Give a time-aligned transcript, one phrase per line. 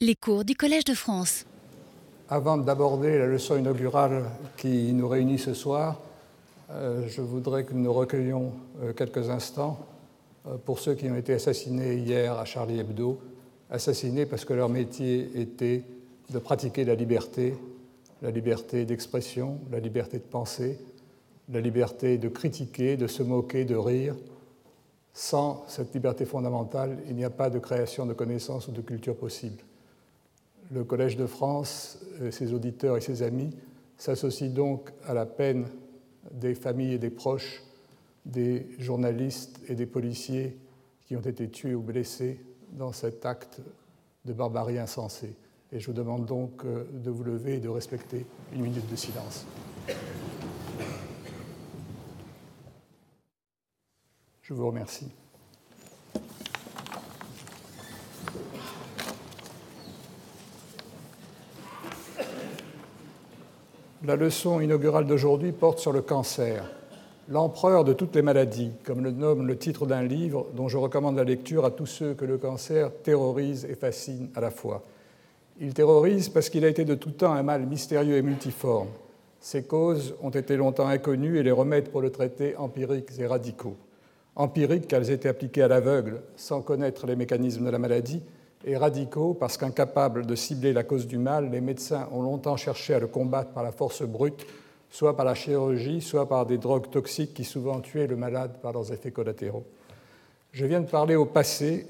[0.00, 1.44] Les cours du Collège de France.
[2.28, 6.00] Avant d'aborder la leçon inaugurale qui nous réunit ce soir,
[6.70, 9.84] euh, je voudrais que nous recueillions euh, quelques instants
[10.46, 13.18] euh, pour ceux qui ont été assassinés hier à Charlie Hebdo,
[13.70, 15.82] assassinés parce que leur métier était
[16.30, 17.56] de pratiquer la liberté,
[18.22, 20.78] la liberté d'expression, la liberté de penser,
[21.48, 24.14] la liberté de critiquer, de se moquer, de rire.
[25.12, 29.16] Sans cette liberté fondamentale, il n'y a pas de création de connaissances ou de culture
[29.16, 29.64] possible.
[30.70, 31.98] Le Collège de France,
[32.30, 33.50] ses auditeurs et ses amis
[33.96, 35.66] s'associent donc à la peine
[36.30, 37.62] des familles et des proches
[38.28, 40.56] des journalistes et des policiers
[41.06, 42.40] qui ont été tués ou blessés
[42.72, 43.60] dans cet acte
[44.24, 45.34] de barbarie insensée.
[45.72, 48.96] Et je vous demande donc euh, de vous lever et de respecter une minute de
[48.96, 49.46] silence.
[54.42, 55.10] Je vous remercie.
[64.04, 66.70] La leçon inaugurale d'aujourd'hui porte sur le cancer,
[67.28, 71.16] l'empereur de toutes les maladies, comme le nomme le titre d'un livre dont je recommande
[71.16, 74.84] la lecture à tous ceux que le cancer terrorise et fascine à la fois.
[75.60, 78.86] Il terrorise parce qu'il a été de tout temps un mal mystérieux et multiforme.
[79.40, 83.76] Ses causes ont été longtemps inconnues et les remèdes pour le traiter empiriques et radicaux.
[84.36, 88.22] Empiriques qu'elles étaient appliquées à l'aveugle, sans connaître les mécanismes de la maladie,
[88.64, 92.94] et radicaux parce qu'incapables de cibler la cause du mal, les médecins ont longtemps cherché
[92.94, 94.46] à le combattre par la force brute,
[94.90, 98.72] soit par la chirurgie, soit par des drogues toxiques qui souvent tuaient le malade par
[98.72, 99.64] leurs effets collatéraux.
[100.52, 101.86] Je viens de parler au passé,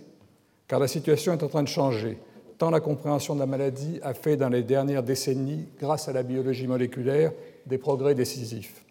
[0.66, 2.18] car la situation est en train de changer,
[2.58, 6.22] tant la compréhension de la maladie a fait dans les dernières décennies, grâce à la
[6.22, 7.32] biologie moléculaire,
[7.66, 8.84] des progrès décisifs.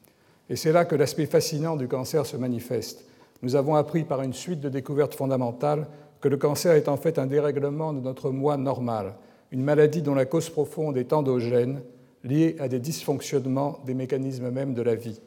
[0.50, 3.04] Et c'est là que l'aspect fascinant du cancer se manifeste.
[3.42, 5.88] Nous avons appris par une suite de découvertes fondamentales
[6.22, 9.16] que le cancer est en fait un dérèglement de notre moi normal,
[9.52, 11.82] une maladie dont la cause profonde est endogène,
[12.24, 15.22] liée à des dysfonctionnements des mécanismes mêmes de la vie.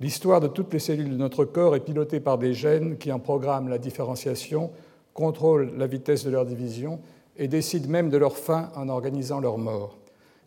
[0.00, 3.18] L'histoire de toutes les cellules de notre corps est pilotée par des gènes qui en
[3.18, 4.70] programment la différenciation,
[5.14, 7.00] contrôlent la vitesse de leur division
[7.38, 9.96] et décident même de leur fin en organisant leur mort.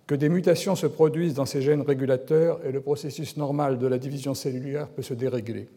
[0.05, 3.97] Que des mutations se produisent dans ces gènes régulateurs et le processus normal de la
[3.97, 5.67] division cellulaire peut se dérégler.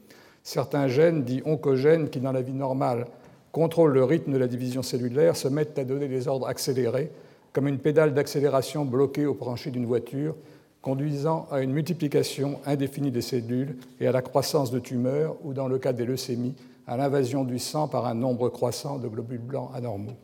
[0.42, 3.06] Certains gènes, dits oncogènes, qui dans la vie normale
[3.52, 7.10] contrôlent le rythme de la division cellulaire, se mettent à donner des ordres accélérés,
[7.52, 10.34] comme une pédale d'accélération bloquée au branché d'une voiture,
[10.80, 15.68] conduisant à une multiplication indéfinie des cellules et à la croissance de tumeurs, ou dans
[15.68, 16.54] le cas des leucémies,
[16.86, 20.16] à l'invasion du sang par un nombre croissant de globules blancs anormaux.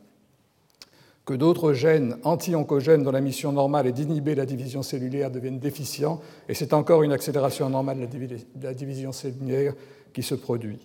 [1.23, 6.19] Que d'autres gènes anti-oncogènes dont la mission normale est d'inhiber la division cellulaire deviennent déficients,
[6.49, 9.75] et c'est encore une accélération anormale de la division cellulaire
[10.11, 10.79] qui se produit.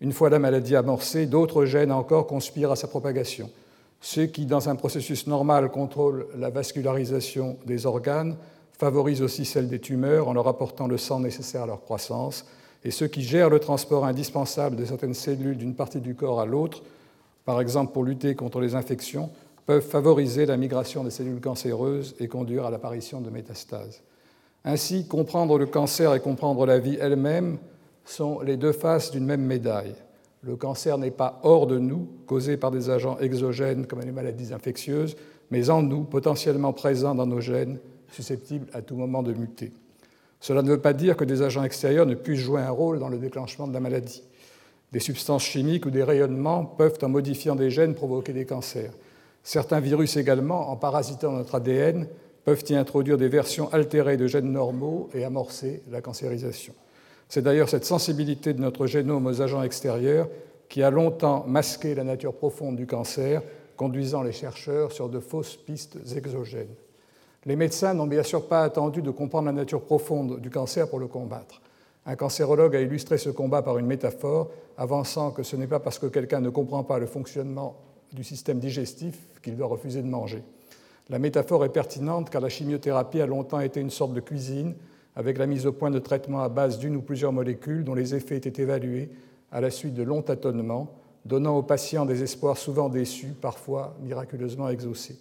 [0.00, 3.50] Une fois la maladie amorcée, d'autres gènes encore conspirent à sa propagation.
[4.00, 8.36] Ceux qui, dans un processus normal, contrôlent la vascularisation des organes
[8.72, 12.46] favorisent aussi celle des tumeurs en leur apportant le sang nécessaire à leur croissance,
[12.82, 16.46] et ceux qui gèrent le transport indispensable de certaines cellules d'une partie du corps à
[16.46, 16.82] l'autre,
[17.44, 19.28] par exemple pour lutter contre les infections,
[19.66, 24.00] peuvent favoriser la migration des cellules cancéreuses et conduire à l'apparition de métastases.
[24.64, 27.58] Ainsi, comprendre le cancer et comprendre la vie elle-même
[28.10, 29.94] sont les deux faces d'une même médaille.
[30.42, 34.52] Le cancer n'est pas hors de nous, causé par des agents exogènes comme les maladies
[34.52, 35.16] infectieuses,
[35.50, 37.78] mais en nous, potentiellement présents dans nos gènes,
[38.10, 39.72] susceptibles à tout moment de muter.
[40.40, 43.10] Cela ne veut pas dire que des agents extérieurs ne puissent jouer un rôle dans
[43.10, 44.22] le déclenchement de la maladie.
[44.92, 48.92] Des substances chimiques ou des rayonnements peuvent, en modifiant des gènes, provoquer des cancers.
[49.44, 52.06] Certains virus également, en parasitant notre ADN,
[52.44, 56.74] peuvent y introduire des versions altérées de gènes normaux et amorcer la cancérisation.
[57.30, 60.28] C'est d'ailleurs cette sensibilité de notre génome aux agents extérieurs
[60.68, 63.40] qui a longtemps masqué la nature profonde du cancer,
[63.76, 66.74] conduisant les chercheurs sur de fausses pistes exogènes.
[67.46, 70.98] Les médecins n'ont bien sûr pas attendu de comprendre la nature profonde du cancer pour
[70.98, 71.62] le combattre.
[72.04, 76.00] Un cancérologue a illustré ce combat par une métaphore, avançant que ce n'est pas parce
[76.00, 77.76] que quelqu'un ne comprend pas le fonctionnement
[78.12, 80.42] du système digestif qu'il doit refuser de manger.
[81.08, 84.74] La métaphore est pertinente car la chimiothérapie a longtemps été une sorte de cuisine
[85.16, 88.14] avec la mise au point de traitements à base d'une ou plusieurs molécules dont les
[88.14, 89.10] effets étaient évalués
[89.52, 94.68] à la suite de longs tâtonnements, donnant aux patients des espoirs souvent déçus, parfois miraculeusement
[94.68, 95.18] exaucés.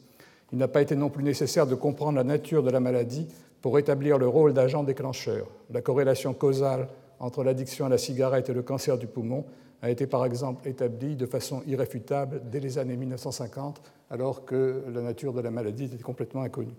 [0.51, 3.27] Il n'a pas été non plus nécessaire de comprendre la nature de la maladie
[3.61, 5.47] pour établir le rôle d'agent déclencheur.
[5.71, 6.87] La corrélation causale
[7.19, 9.45] entre l'addiction à la cigarette et le cancer du poumon
[9.81, 15.01] a été par exemple établie de façon irréfutable dès les années 1950, alors que la
[15.01, 16.75] nature de la maladie était complètement inconnue.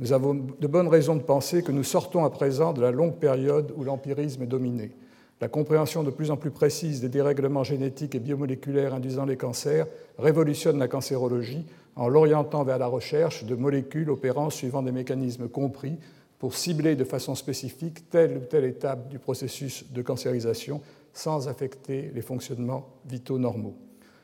[0.00, 3.16] Nous avons de bonnes raisons de penser que nous sortons à présent de la longue
[3.16, 4.92] période où l'empirisme est dominé.
[5.40, 9.86] La compréhension de plus en plus précise des dérèglements génétiques et biomoléculaires induisant les cancers
[10.18, 11.66] révolutionne la cancérologie
[11.96, 15.98] en l'orientant vers la recherche de molécules opérant suivant des mécanismes compris
[16.38, 20.80] pour cibler de façon spécifique telle ou telle étape du processus de cancérisation
[21.12, 23.74] sans affecter les fonctionnements vitaux normaux.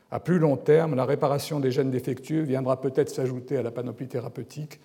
[0.09, 4.07] À plus long terme, la réparation des gènes défectueux viendra peut-être s'ajouter à la panoplie
[4.07, 4.79] thérapeutique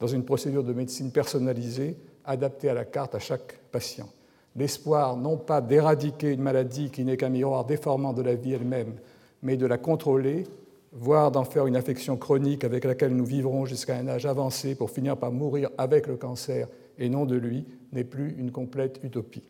[0.00, 4.08] dans une procédure de médecine personnalisée adaptée à la carte à chaque patient.
[4.56, 8.94] L'espoir non pas d'éradiquer une maladie qui n'est qu'un miroir déformant de la vie elle-même,
[9.42, 10.44] mais de la contrôler,
[10.92, 14.90] voire d'en faire une affection chronique avec laquelle nous vivrons jusqu'à un âge avancé pour
[14.90, 16.68] finir par mourir avec le cancer
[16.98, 19.42] et non de lui, n'est plus une complète utopie.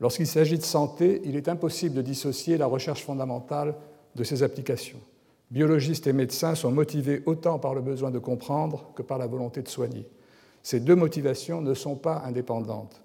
[0.00, 3.74] Lorsqu'il s'agit de santé, il est impossible de dissocier la recherche fondamentale
[4.14, 5.00] de ses applications.
[5.50, 9.62] Biologistes et médecins sont motivés autant par le besoin de comprendre que par la volonté
[9.62, 10.08] de soigner.
[10.62, 13.02] Ces deux motivations ne sont pas indépendantes.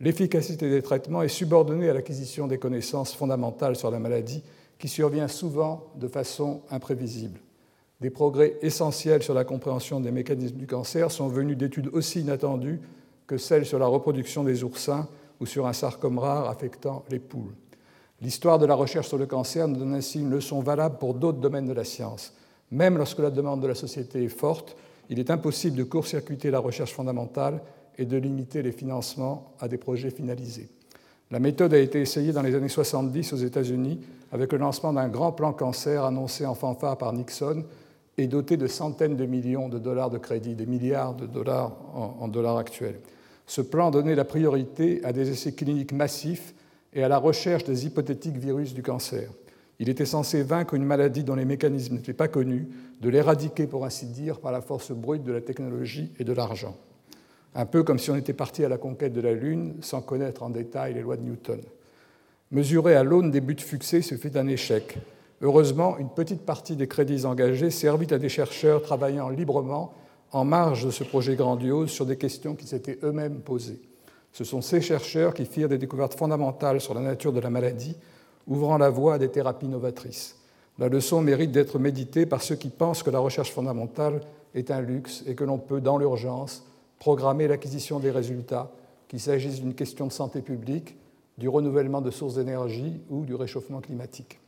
[0.00, 4.42] L'efficacité des traitements est subordonnée à l'acquisition des connaissances fondamentales sur la maladie
[4.78, 7.40] qui survient souvent de façon imprévisible.
[8.00, 12.80] Des progrès essentiels sur la compréhension des mécanismes du cancer sont venus d'études aussi inattendues
[13.26, 15.08] que celles sur la reproduction des oursins
[15.40, 17.54] ou sur un sarcome rare affectant les poules.
[18.22, 21.38] L'histoire de la recherche sur le cancer nous donne ainsi une leçon valable pour d'autres
[21.38, 22.32] domaines de la science.
[22.70, 24.76] Même lorsque la demande de la société est forte,
[25.10, 27.60] il est impossible de court-circuiter la recherche fondamentale
[27.98, 30.68] et de limiter les financements à des projets finalisés.
[31.30, 34.00] La méthode a été essayée dans les années 70 aux États-Unis
[34.32, 37.64] avec le lancement d'un grand plan cancer annoncé en fanfare par Nixon
[38.16, 42.28] et doté de centaines de millions de dollars de crédit, des milliards de dollars en,
[42.28, 43.00] dollars actuels.
[43.46, 46.54] Ce plan donnait la priorité à des essais cliniques massifs
[46.96, 49.30] et à la recherche des hypothétiques virus du cancer.
[49.78, 52.66] Il était censé vaincre une maladie dont les mécanismes n'étaient pas connus,
[53.02, 56.74] de l'éradiquer, pour ainsi dire, par la force brute de la technologie et de l'argent.
[57.54, 60.42] Un peu comme si on était parti à la conquête de la Lune sans connaître
[60.42, 61.60] en détail les lois de Newton.
[62.50, 64.96] Mesuré à l'aune des buts fixés, ce fut un échec.
[65.42, 69.92] Heureusement, une petite partie des crédits engagés servit à des chercheurs travaillant librement
[70.32, 73.82] en marge de ce projet grandiose sur des questions qu'ils s'étaient eux-mêmes posées.
[74.36, 77.96] Ce sont ces chercheurs qui firent des découvertes fondamentales sur la nature de la maladie,
[78.46, 80.36] ouvrant la voie à des thérapies novatrices.
[80.78, 84.20] La leçon mérite d'être méditée par ceux qui pensent que la recherche fondamentale
[84.54, 86.66] est un luxe et que l'on peut, dans l'urgence,
[86.98, 88.70] programmer l'acquisition des résultats,
[89.08, 90.96] qu'il s'agisse d'une question de santé publique,
[91.38, 94.38] du renouvellement de sources d'énergie ou du réchauffement climatique.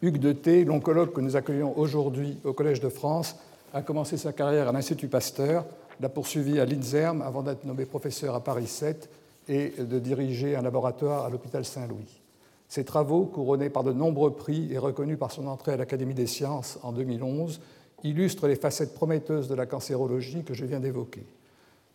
[0.00, 3.34] Hugues Deté, l'oncologue que nous accueillons aujourd'hui au Collège de France,
[3.74, 5.64] a commencé sa carrière à l'Institut Pasteur
[6.00, 9.08] l'a poursuivi à l'INSERM avant d'être nommé professeur à Paris 7
[9.48, 12.20] et de diriger un laboratoire à l'hôpital Saint-Louis.
[12.68, 16.26] Ses travaux, couronnés par de nombreux prix et reconnus par son entrée à l'Académie des
[16.26, 17.60] sciences en 2011,
[18.04, 21.26] illustrent les facettes prometteuses de la cancérologie que je viens d'évoquer.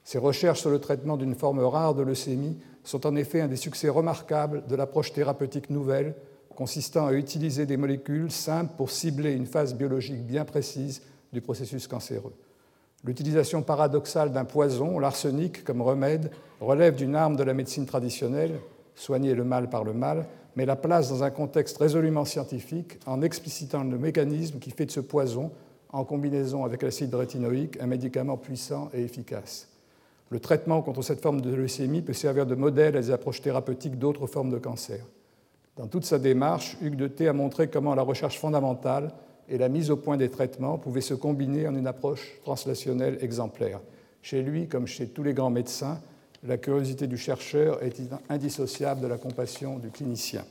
[0.04, 3.56] Ses recherches sur le traitement d'une forme rare de leucémie sont en effet un des
[3.56, 6.13] succès remarquables de l'approche thérapeutique nouvelle
[6.56, 11.01] consistant à utiliser des molécules simples pour cibler une phase biologique bien précise
[11.34, 12.34] du processus cancéreux.
[13.06, 18.60] L'utilisation paradoxale d'un poison, l'arsenic, comme remède, relève d'une arme de la médecine traditionnelle,
[18.96, 20.25] soigner le mal par le mal,
[20.56, 24.92] mais la place dans un contexte résolument scientifique en explicitant le mécanisme qui fait de
[24.92, 25.52] ce poison,
[25.90, 29.69] en combinaison avec l'acide rétinoïque, un médicament puissant et efficace.
[30.31, 34.00] Le traitement contre cette forme de leucémie peut servir de modèle à des approches thérapeutiques
[34.00, 35.06] d'autres formes de cancer.
[35.78, 39.12] Dans toute sa démarche, Hugues de Thé a montré comment la recherche fondamentale
[39.50, 43.80] et la mise au point des traitements pouvaient se combiner en une approche translationnelle exemplaire.
[44.22, 46.00] Chez lui, comme chez tous les grands médecins,
[46.44, 50.44] la curiosité du chercheur est indissociable de la compassion du clinicien.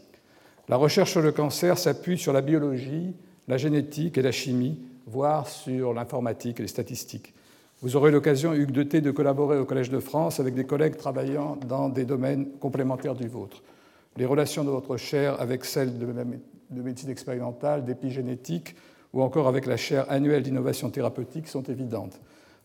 [0.69, 3.15] La recherche sur le cancer s'appuie sur la biologie,
[3.49, 7.35] la génétique et la chimie, voire sur l'informatique et les statistiques.
[7.83, 11.57] Vous aurez l'occasion, Hugues Deté, de collaborer au Collège de France avec des collègues travaillant
[11.69, 13.63] dans des domaines complémentaires du vôtre.
[14.17, 16.07] Les relations de votre chaire avec celles de
[16.71, 18.75] de médecine expérimentale, d'épigénétique
[19.13, 22.21] ou encore avec la chaire annuelle d'innovation thérapeutique sont évidentes.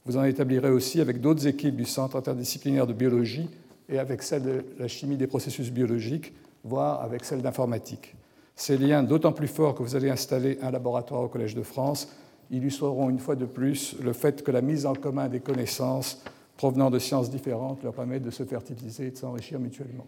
[0.06, 3.50] Vous en établirez aussi avec d'autres équipes du Centre interdisciplinaire de biologie
[3.88, 8.16] et avec celle de la chimie des processus biologiques, voire avec celle d'informatique.
[8.56, 12.10] Ces liens, d'autant plus forts que vous allez installer un laboratoire au Collège de France,
[12.52, 16.22] illustreront une fois de plus le fait que la mise en commun des connaissances
[16.58, 20.08] provenant de sciences différentes leur permet de se fertiliser et de s'enrichir mutuellement.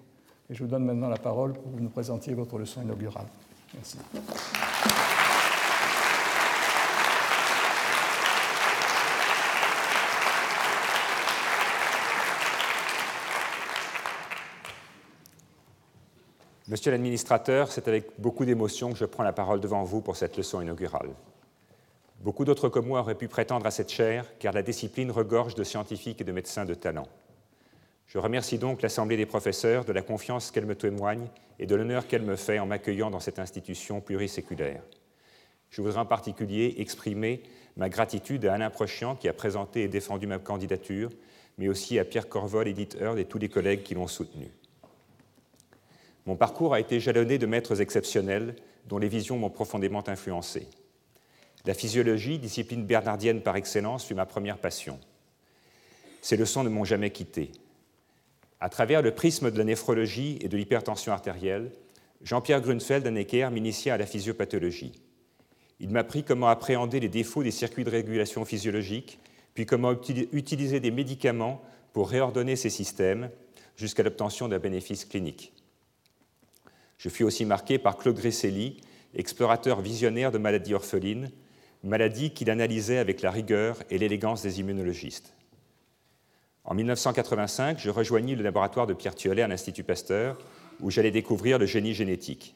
[0.51, 3.25] Je vous donne maintenant la parole pour que vous nous présentiez votre leçon inaugurale.
[3.74, 3.98] Merci.
[16.67, 20.36] Monsieur l'administrateur, c'est avec beaucoup d'émotion que je prends la parole devant vous pour cette
[20.36, 21.10] leçon inaugurale.
[22.20, 25.63] Beaucoup d'autres comme moi auraient pu prétendre à cette chaire, car la discipline regorge de
[25.63, 27.08] scientifiques et de médecins de talent.
[28.12, 32.08] Je remercie donc l'Assemblée des professeurs de la confiance qu'elle me témoigne et de l'honneur
[32.08, 34.84] qu'elle me fait en m'accueillant dans cette institution pluriséculaire.
[35.70, 37.41] Je voudrais en particulier exprimer
[37.77, 41.10] ma gratitude à Alain Prochian qui a présenté et défendu ma candidature,
[41.58, 44.50] mais aussi à Pierre Corvol, Edith Heard et tous les collègues qui l'ont soutenu.
[46.25, 50.68] Mon parcours a été jalonné de maîtres exceptionnels dont les visions m'ont profondément influencé.
[51.63, 55.00] La physiologie, discipline bernardienne par excellence, fut ma première passion.
[56.22, 57.53] Ces leçons ne m'ont jamais quitté.
[58.63, 61.72] À travers le prisme de la néphrologie et de l'hypertension artérielle,
[62.22, 64.91] Jean-Pierre Grunfeld Necker m'initia à la physiopathologie.
[65.80, 69.18] Il m'apprit comment appréhender les défauts des circuits de régulation physiologique,
[69.56, 69.94] puis comment
[70.32, 73.32] utiliser des médicaments pour réordonner ces systèmes
[73.75, 75.53] jusqu'à l'obtention d'un bénéfice clinique.
[77.00, 78.77] Je fus aussi marqué par Claude Grisselli,
[79.15, 81.32] explorateur visionnaire de maladies orphelines,
[81.84, 85.34] maladies qu'il analysait avec la rigueur et l'élégance des immunologistes.
[86.63, 90.38] En 1985, je rejoignis le laboratoire de Pierre Thiollet à l'Institut Pasteur,
[90.80, 92.56] où j'allais découvrir le génie génétique.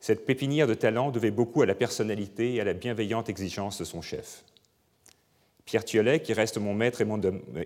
[0.00, 3.84] Cette pépinière de talent devait beaucoup à la personnalité et à la bienveillante exigence de
[3.84, 4.44] son chef.
[5.64, 7.20] Pierre Thiollet, qui reste mon maître et mon,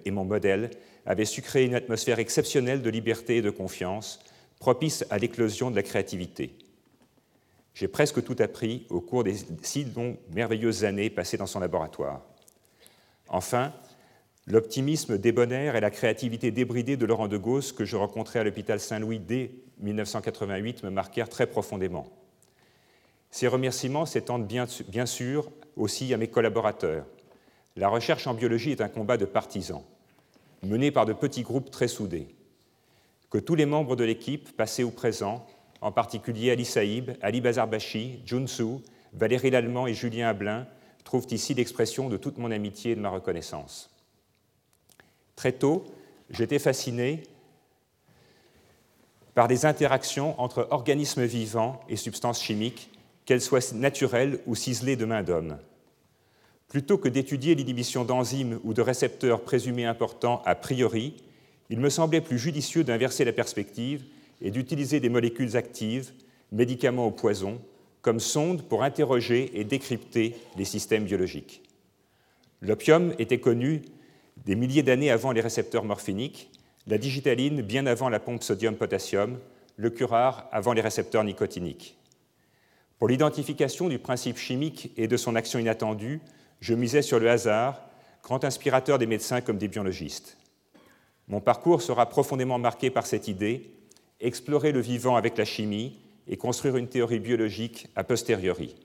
[0.04, 0.71] et mon modèle,
[1.04, 4.21] avait su créer une atmosphère exceptionnelle de liberté et de confiance,
[4.61, 6.57] propice à l'éclosion de la créativité.
[7.75, 12.23] J'ai presque tout appris au cours des six longues, merveilleuses années passées dans son laboratoire.
[13.28, 13.73] Enfin,
[14.49, 18.81] l'optimisme débonnaire et la créativité débridée de Laurent de Gauss, que je rencontrais à l'hôpital
[18.81, 19.50] Saint-Louis dès
[19.81, 22.07] 1988, me marquèrent très profondément.
[23.31, 27.05] Ces remerciements s'étendent bien, sûr aussi à mes collaborateurs.
[27.76, 29.83] La recherche en biologie est un combat de partisans,
[30.62, 32.28] mené par de petits groupes très soudés
[33.31, 35.45] que tous les membres de l'équipe, passés ou présents,
[35.83, 38.78] en particulier Ali Saïb, Ali Bazarbashi, Junsu,
[39.12, 40.67] Valérie Lallemand et Julien Ablin,
[41.05, 43.90] trouvent ici l'expression de toute mon amitié et de ma reconnaissance.
[45.38, 45.85] Très tôt,
[46.30, 47.23] j'étais fasciné
[49.37, 52.90] par des interactions entre organismes vivants et substances chimiques,
[53.25, 55.59] qu'elles soient naturelles ou ciselées de main d'homme.
[56.66, 61.14] Plutôt que d'étudier l'inhibition d'enzymes ou de récepteurs présumés importants a priori,
[61.71, 64.02] il me semblait plus judicieux d'inverser la perspective
[64.42, 66.11] et d'utiliser des molécules actives,
[66.50, 67.61] médicaments au poison,
[68.02, 71.62] comme sonde pour interroger et décrypter les systèmes biologiques.
[72.61, 73.83] L'opium était connu
[74.49, 76.50] des milliers d'années avant les récepteurs morphiniques,
[76.87, 79.38] la digitaline bien avant la pompe sodium-potassium,
[79.76, 81.99] le curare avant les récepteurs nicotiniques.
[82.99, 86.23] Pour l'identification du principe chimique et de son action inattendue,
[86.61, 87.90] je misais sur le hasard,
[88.23, 90.38] grand inspirateur des médecins comme des biologistes.
[91.28, 93.71] Mon parcours sera profondément marqué par cette idée,
[94.19, 98.76] explorer le vivant avec la chimie et construire une théorie biologique a posteriori.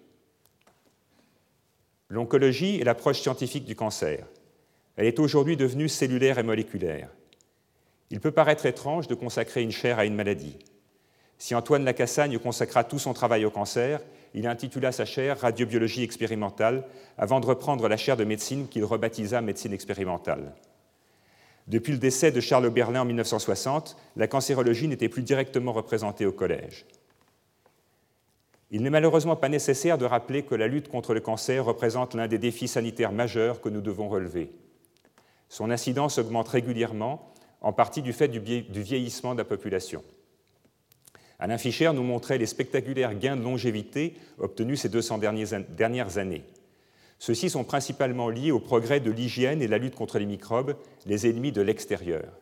[2.10, 4.28] L'oncologie est l'approche scientifique du cancer.
[4.96, 7.10] Elle est aujourd'hui devenue cellulaire et moléculaire.
[8.12, 10.58] Il peut paraître étrange de consacrer une chaire à une maladie.
[11.40, 14.02] Si Antoine Lacassagne consacra tout son travail au cancer,
[14.34, 16.86] il intitula sa chaire Radiobiologie expérimentale
[17.18, 20.54] avant de reprendre la chaire de médecine qu'il rebaptisa médecine expérimentale.
[21.68, 26.32] Depuis le décès de Charles Berlin en 1960, la cancérologie n'était plus directement représentée au
[26.32, 26.86] collège.
[28.70, 32.28] Il n'est malheureusement pas nécessaire de rappeler que la lutte contre le cancer représente l'un
[32.28, 34.52] des défis sanitaires majeurs que nous devons relever.
[35.54, 37.32] Son incidence augmente régulièrement,
[37.62, 38.40] en partie du fait du
[38.82, 40.04] vieillissement de la population.
[41.38, 45.20] Alain Fischer nous montrait les spectaculaires gains de longévité obtenus ces 200
[45.70, 46.44] dernières années.
[47.20, 51.30] Ceux-ci sont principalement liés au progrès de l'hygiène et la lutte contre les microbes, les
[51.30, 52.34] ennemis de l'extérieur.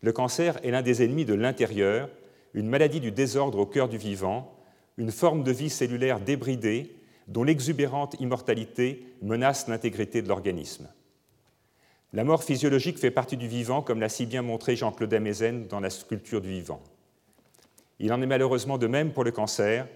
[0.00, 2.10] Le cancer est l'un des ennemis de l'intérieur,
[2.54, 4.54] une maladie du désordre au cœur du vivant,
[4.98, 6.94] une forme de vie cellulaire débridée
[7.26, 10.88] dont l'exubérante immortalité menace l'intégrité de l'organisme.
[12.14, 15.80] La mort physiologique fait partie du vivant, comme l'a si bien montré Jean-Claude Amezen dans
[15.80, 16.80] la sculpture du vivant.
[17.98, 19.86] Il en est malheureusement de même pour le cancer,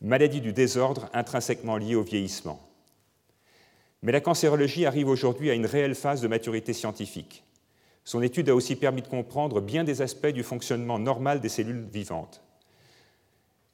[0.00, 2.60] maladie du désordre intrinsèquement liée au vieillissement.
[4.02, 7.42] Mais la cancérologie arrive aujourd'hui à une réelle phase de maturité scientifique.
[8.04, 11.88] Son étude a aussi permis de comprendre bien des aspects du fonctionnement normal des cellules
[11.92, 12.45] vivantes.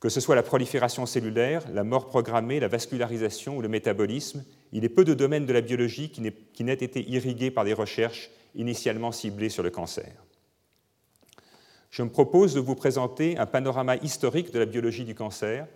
[0.02, 4.84] Que ce soit la prolifération cellulaire, la mort programmée, la vascularisation ou le métabolisme, il
[4.84, 9.12] est peu de domaines de la biologie qui n'aient été irrigués par des recherches initialement
[9.12, 10.12] ciblées sur le cancer.
[11.90, 15.68] Je me propose de vous présenter un panorama historique de la biologie du cancer,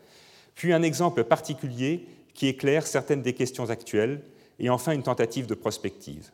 [0.57, 2.05] puis un exemple particulier
[2.35, 4.23] qui éclaire certaines des questions actuelles
[4.59, 6.33] et enfin une tentative de prospective.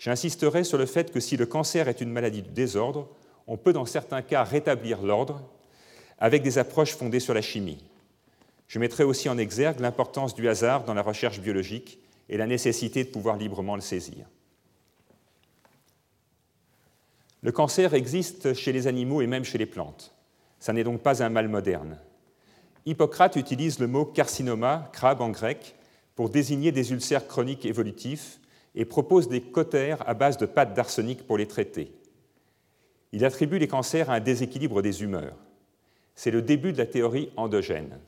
[0.00, 3.08] J'insisterai sur le fait que si le cancer est une maladie du désordre,
[3.46, 5.48] on peut dans certains cas rétablir l'ordre
[6.18, 7.84] avec des approches fondées sur la chimie.
[8.68, 13.04] Je mettrai aussi en exergue l'importance du hasard dans la recherche biologique et la nécessité
[13.04, 14.26] de pouvoir librement le saisir.
[17.42, 20.14] Le cancer existe chez les animaux et même chez les plantes.
[20.58, 21.98] Ça n'est donc pas un mal moderne.
[22.86, 25.74] Hippocrate utilise le mot carcinoma, crabe en grec,
[26.14, 28.40] pour désigner des ulcères chroniques évolutifs
[28.74, 31.92] et propose des cautères à base de pâte d'arsenic pour les traiter.
[33.12, 35.36] Il attribue les cancers à un déséquilibre des humeurs.
[36.14, 37.98] C'est le début de la théorie endogène.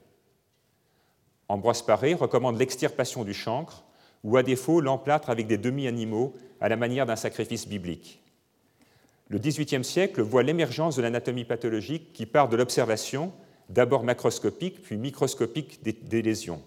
[1.48, 3.84] Ambroise Paré recommande l'extirpation du chancre
[4.24, 8.20] ou à défaut l'emplâtre avec des demi-animaux à la manière d'un sacrifice biblique.
[9.28, 13.32] Le XVIIIe siècle voit l'émergence de l'anatomie pathologique qui part de l'observation,
[13.68, 16.62] d'abord macroscopique puis microscopique des, lésions.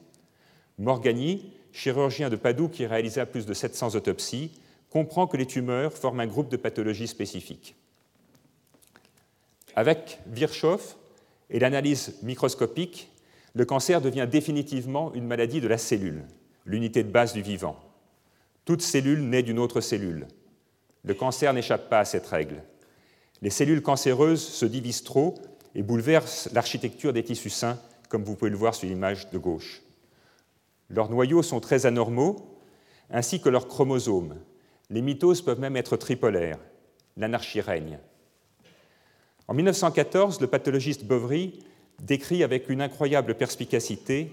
[0.78, 4.52] Morgagni, chirurgien de Padoue qui réalisa plus de 700 autopsies,
[4.90, 7.76] comprend que les tumeurs forment un groupe de pathologies spécifiques.
[9.76, 10.80] Avec Virchow
[11.50, 13.12] et l'analyse microscopique,
[13.54, 16.24] le cancer devient définitivement une maladie de la cellule,
[16.66, 17.78] l'unité de base du vivant.
[18.66, 20.28] Toute cellule naît d'une autre cellule.
[21.04, 22.62] Le cancer n'échappe pas à cette règle.
[23.42, 25.36] Les cellules cancéreuses se divisent trop
[25.74, 27.80] et bouleversent l'architecture des tissus sains,
[28.10, 29.82] comme vous pouvez le voir sur l'image de gauche.
[30.90, 32.60] Leurs noyaux sont très anormaux,
[33.10, 34.36] ainsi que leurs chromosomes.
[34.90, 36.60] Les mitoses peuvent même être tripolaires.
[37.18, 38.00] L'anarchie règne.
[39.50, 41.58] En 1914, le pathologiste Bovry
[42.04, 44.32] décrit avec une incroyable perspicacité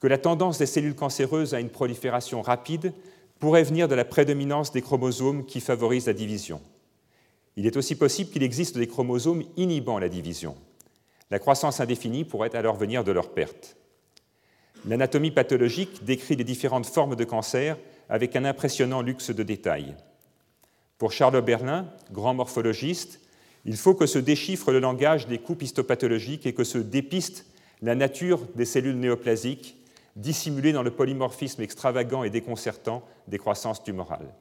[0.00, 2.92] que la tendance des cellules cancéreuses à une prolifération rapide
[3.38, 6.60] pourrait venir de la prédominance des chromosomes qui favorisent la division.
[7.54, 10.56] Il est aussi possible qu'il existe des chromosomes inhibant la division.
[11.30, 13.76] La croissance indéfinie pourrait alors venir de leur perte.
[14.84, 17.76] L'anatomie pathologique décrit les différentes formes de cancer
[18.08, 19.94] avec un impressionnant luxe de détails.
[20.98, 23.19] Pour Charles Berlin, grand morphologiste,
[23.64, 27.46] il faut que se déchiffre le langage des coupes histopathologiques et que se dépiste
[27.82, 29.76] la nature des cellules néoplasiques
[30.16, 34.34] dissimulées dans le polymorphisme extravagant et déconcertant des croissances tumorales.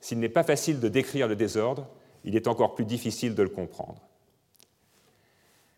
[0.00, 1.86] S'il n'est pas facile de décrire le désordre,
[2.24, 4.00] il est encore plus difficile de le comprendre.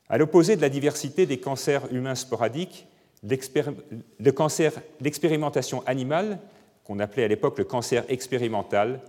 [0.09, 2.87] À l'opposé de la diversité des cancers humains sporadiques,
[3.23, 6.39] l'expérimentation animale,
[6.85, 9.01] qu'on appelait à l'époque le cancer expérimental,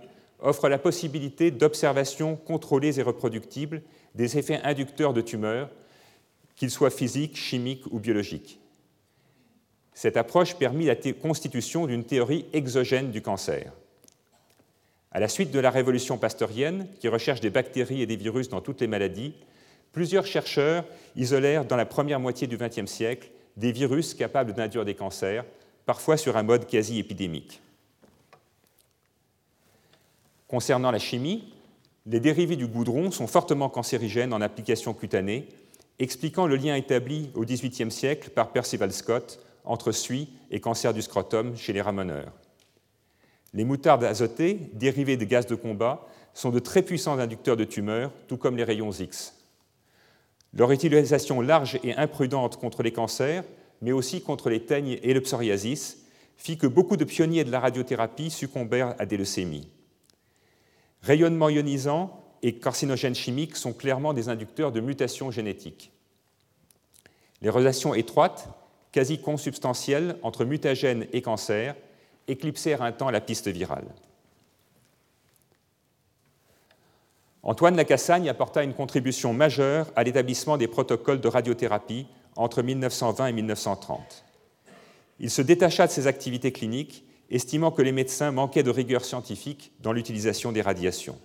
[0.44, 3.82] offre la possibilité d'observations contrôlées et reproductibles
[4.14, 5.70] des effets inducteurs de tumeurs,
[6.54, 8.60] qu'ils soient physiques, chimiques ou biologiques.
[9.94, 13.72] Cette approche permit la constitution d'une théorie exogène du cancer.
[15.10, 18.60] À la suite de la révolution pasteurienne, qui recherche des bactéries et des virus dans
[18.60, 19.34] toutes les maladies,
[19.92, 20.84] plusieurs chercheurs
[21.16, 25.44] isolèrent dans la première moitié du XXe siècle des virus capables d'induire des cancers,
[25.86, 27.60] parfois sur un mode quasi épidémique.
[30.48, 31.52] Concernant la chimie,
[32.06, 35.48] les dérivés du goudron sont fortement cancérigènes en application cutanée,
[35.98, 41.00] expliquant le lien établi au XVIIIe siècle par Percival Scott entre suie et cancer du
[41.00, 42.32] scrotum chez les ramoneurs.
[43.54, 48.10] Les moutardes azotées, dérivées de gaz de combat, sont de très puissants inducteurs de tumeurs,
[48.28, 49.38] tout comme les rayons X.
[50.52, 53.44] Leur utilisation large et imprudente contre les cancers,
[53.80, 56.04] mais aussi contre les teignes et le psoriasis,
[56.36, 59.68] fit que beaucoup de pionniers de la radiothérapie succombèrent à des leucémies.
[61.04, 65.92] Rayonnement ionisant et carcinogènes chimiques sont clairement des inducteurs de mutations génétiques.
[67.42, 68.48] Les relations étroites,
[68.90, 71.74] quasi consubstantielles entre mutagènes et cancer
[72.26, 73.84] éclipsèrent un temps la piste virale.
[77.42, 83.32] Antoine Lacassagne apporta une contribution majeure à l'établissement des protocoles de radiothérapie entre 1920 et
[83.32, 84.24] 1930.
[85.20, 89.72] Il se détacha de ses activités cliniques estimant que les médecins manquaient de rigueur scientifique
[89.80, 91.18] dans l'utilisation des radiations.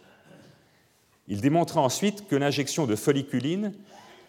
[1.28, 3.74] Il démontra ensuite que l'injection de folliculine,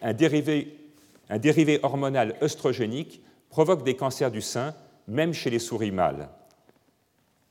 [0.01, 4.75] un dérivé, hormonal œstrogénique, provoque des cancers du sein,
[5.07, 6.29] même chez les souris mâles.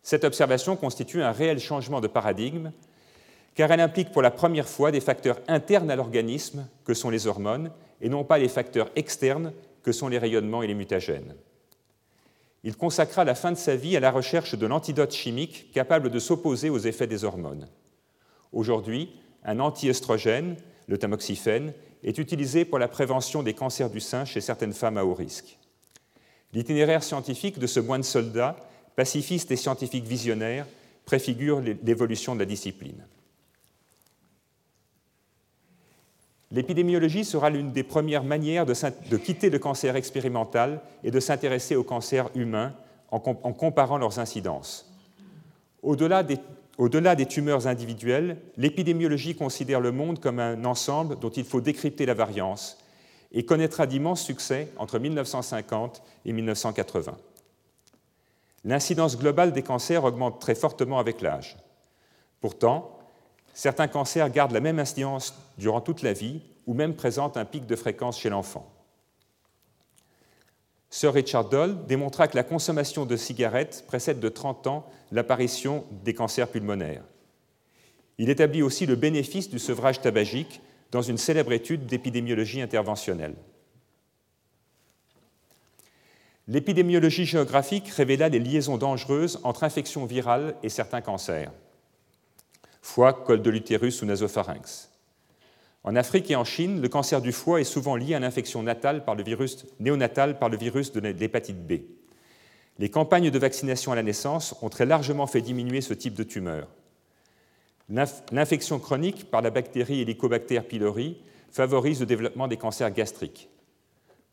[0.02, 2.72] Cette observation constitue un réel changement de paradigme,
[3.54, 7.26] car elle implique pour la première fois des facteurs internes à l'organisme, que sont les
[7.26, 9.52] hormones, et non pas les facteurs externes,
[9.82, 11.34] que sont les rayonnements et les mutagènes.
[12.62, 16.18] Il consacra la fin de sa vie à la recherche de l'antidote chimique capable de
[16.18, 17.68] s'opposer aux effets des hormones.
[18.52, 19.10] Aujourd'hui,
[19.44, 24.72] un anti-œstrogène, le tamoxifène, est utilisé pour la prévention des cancers du sein chez certaines
[24.72, 25.58] femmes à haut risque.
[26.52, 28.56] L'itinéraire scientifique de ce moine soldat,
[28.96, 30.66] pacifiste et scientifique visionnaire,
[31.06, 33.06] préfigure l'évolution de la discipline.
[36.52, 41.84] L'épidémiologie sera l'une des premières manières de, quitter le cancer expérimental et de s'intéresser au
[41.84, 42.74] cancer humain
[43.12, 44.90] en, comparant leurs incidences.
[45.82, 46.38] Au-delà des,
[47.16, 52.14] des tumeurs individuelles, l'épidémiologie considère le monde comme un ensemble dont il faut décrypter la
[52.14, 52.78] variance
[53.32, 57.16] et connaîtra d'immenses succès entre 1950 et 1980.
[58.64, 61.56] L'incidence globale des cancers augmente très fortement avec l'âge.
[62.40, 62.99] Pourtant,
[63.54, 67.66] Certains cancers gardent la même incidence durant toute la vie ou même présentent un pic
[67.66, 68.70] de fréquence chez l'enfant.
[70.88, 76.14] Sir Richard Doll démontra que la consommation de cigarettes précède de 30 ans l'apparition des
[76.14, 77.04] cancers pulmonaires.
[78.18, 80.60] Il établit aussi le bénéfice du sevrage tabagique
[80.90, 83.34] dans une célèbre étude d'épidémiologie interventionnelle.
[86.48, 91.52] L'épidémiologie géographique révéla les liaisons dangereuses entre infections virales et certains cancers
[92.90, 94.90] foie, col de l'utérus ou nasopharynx.
[95.84, 99.04] En Afrique et en Chine, le cancer du foie est souvent lié à l'infection natale
[99.04, 101.82] par le virus, néonatale par le virus de l'hépatite B.
[102.78, 106.22] Les campagnes de vaccination à la naissance ont très largement fait diminuer ce type de
[106.22, 106.66] tumeur.
[107.88, 111.16] L'infection chronique par la bactérie Helicobacter pylori
[111.50, 113.48] favorise le développement des cancers gastriques.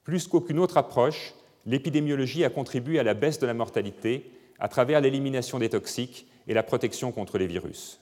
[0.04, 1.34] Plus qu'aucune autre approche,
[1.66, 6.54] l'épidémiologie a contribué à la baisse de la mortalité à travers l'élimination des toxiques et
[6.54, 8.00] la protection contre les virus.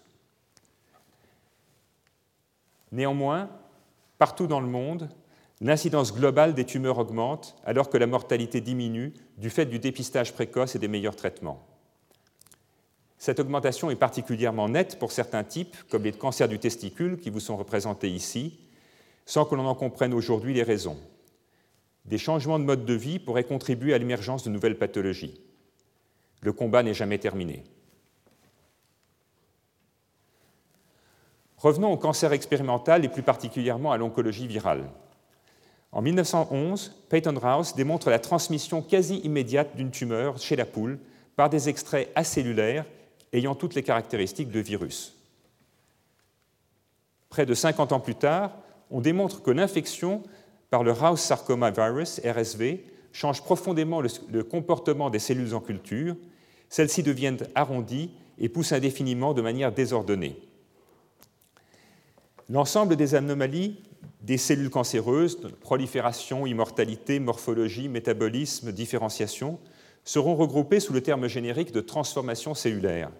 [2.91, 3.49] Néanmoins,
[4.17, 5.09] partout dans le monde,
[5.61, 10.75] l'incidence globale des tumeurs augmente alors que la mortalité diminue du fait du dépistage précoce
[10.75, 11.65] et des meilleurs traitements.
[13.17, 17.39] Cette augmentation est particulièrement nette pour certains types, comme les cancers du testicule qui vous
[17.39, 18.59] sont représentés ici,
[19.25, 20.97] sans que l'on en comprenne aujourd'hui les raisons.
[22.05, 25.41] Des changements de mode de vie pourraient contribuer à l'émergence de nouvelles pathologies.
[26.41, 27.63] Le combat n'est jamais terminé.
[31.57, 34.89] Revenons au cancer expérimental et plus particulièrement à l'oncologie virale.
[35.91, 40.99] En 1911, Peyton Rouse démontre la transmission quasi immédiate d'une tumeur chez la poule
[41.37, 42.85] par des extraits acellulaires
[43.31, 45.17] ayant toutes les caractéristiques de virus.
[47.29, 48.51] Près de 50 ans plus tard,
[48.91, 50.23] on démontre que l'infection
[50.69, 56.15] par le Rouse Sarcoma Virus, RSV, change profondément le, le comportement des cellules en culture.
[56.69, 60.37] Celles-ci deviennent arrondies et poussent indéfiniment de manière désordonnée.
[62.49, 63.81] L'ensemble des anomalies
[64.21, 69.59] des cellules cancéreuses, prolifération, immortalité, morphologie, métabolisme, différenciation,
[70.03, 73.11] seront regroupées sous le terme générique de transformation cellulaire.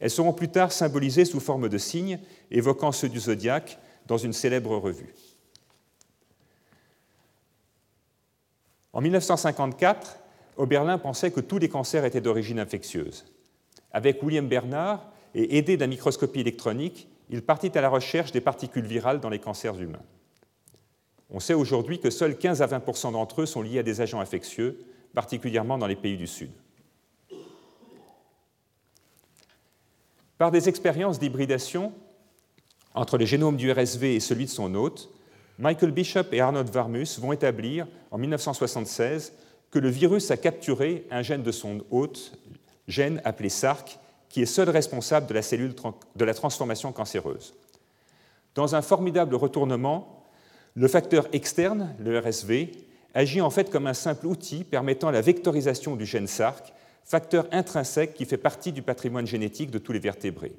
[0.00, 2.18] Elles seront plus tard symbolisées sous forme de signes
[2.50, 5.14] évoquant ceux du zodiaque dans une célèbre revue.
[8.92, 10.18] En 1954,
[10.56, 13.24] Oberlin pensait que tous les cancers étaient d'origine infectieuse.
[13.92, 18.86] Avec William Bernard, et aidé d'un microscopie électronique, il partit à la recherche des particules
[18.86, 20.02] virales dans les cancers humains.
[21.30, 24.20] On sait aujourd'hui que seuls 15 à 20% d'entre eux sont liés à des agents
[24.20, 24.78] infectieux,
[25.14, 26.50] particulièrement dans les pays du Sud.
[30.38, 31.92] Par des expériences d'hybridation
[32.94, 35.08] entre le génome du RSV et celui de son hôte,
[35.58, 39.32] Michael Bishop et Arnold Varmus vont établir en 1976
[39.70, 42.32] que le virus a capturé un gène de son hôte,
[42.86, 43.98] gène appelé SARC,
[44.34, 45.76] qui est seul responsable de la cellule
[46.16, 47.54] de la transformation cancéreuse.
[48.56, 50.24] Dans un formidable retournement,
[50.74, 52.72] le facteur externe, le RSV,
[53.14, 56.72] agit en fait comme un simple outil permettant la vectorisation du gène SARC,
[57.04, 60.56] facteur intrinsèque qui fait partie du patrimoine génétique de tous les vertébrés.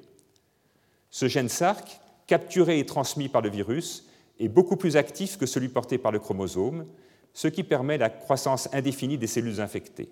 [1.10, 4.08] Ce gène SARC, capturé et transmis par le virus,
[4.40, 6.86] est beaucoup plus actif que celui porté par le chromosome,
[7.34, 10.08] ce qui permet la croissance indéfinie des cellules infectées.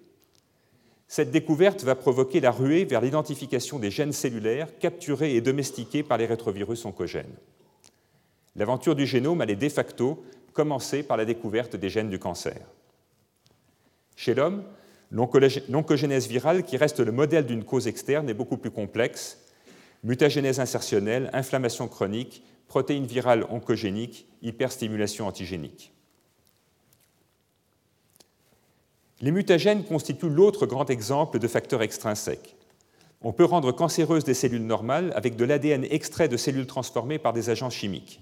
[1.09, 6.19] Cette découverte va provoquer la ruée vers l'identification des gènes cellulaires capturés et domestiqués par
[6.19, 7.37] les rétrovirus oncogènes.
[8.57, 12.61] L'aventure du génome allait de facto commencer par la découverte des gènes du cancer.
[14.17, 14.65] Chez l'homme,
[15.11, 19.41] l'oncogénèse virale, qui reste le modèle d'une cause externe, est beaucoup plus complexe.
[20.05, 25.94] Mutagénèse insertionnelle, inflammation chronique, protéines virales oncogéniques, hyperstimulation antigénique.
[29.21, 32.57] Les mutagènes constituent l'autre grand exemple de facteurs extrinsèques.
[33.23, 37.33] On peut rendre cancéreuses des cellules normales avec de l'ADN extrait de cellules transformées par
[37.33, 38.21] des agents chimiques.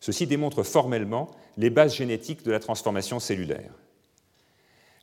[0.00, 3.72] Ceci démontre formellement les bases génétiques de la transformation cellulaire.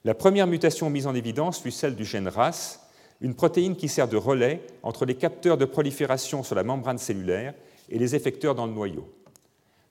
[0.03, 2.79] La première mutation mise en évidence fut celle du gène RAS,
[3.21, 7.53] une protéine qui sert de relais entre les capteurs de prolifération sur la membrane cellulaire
[7.89, 9.09] et les effecteurs dans le noyau.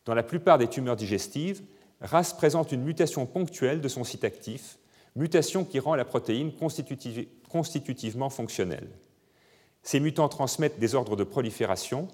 [0.05, 1.63] Dans la plupart des tumeurs digestives,
[2.01, 4.77] RAS présente une mutation ponctuelle de son site actif
[5.17, 6.53] mutation qui rend la protéine
[7.49, 8.89] constitutivement fonctionnelle.
[9.83, 12.09] Ces mutants transmettent des ordres de prolifération,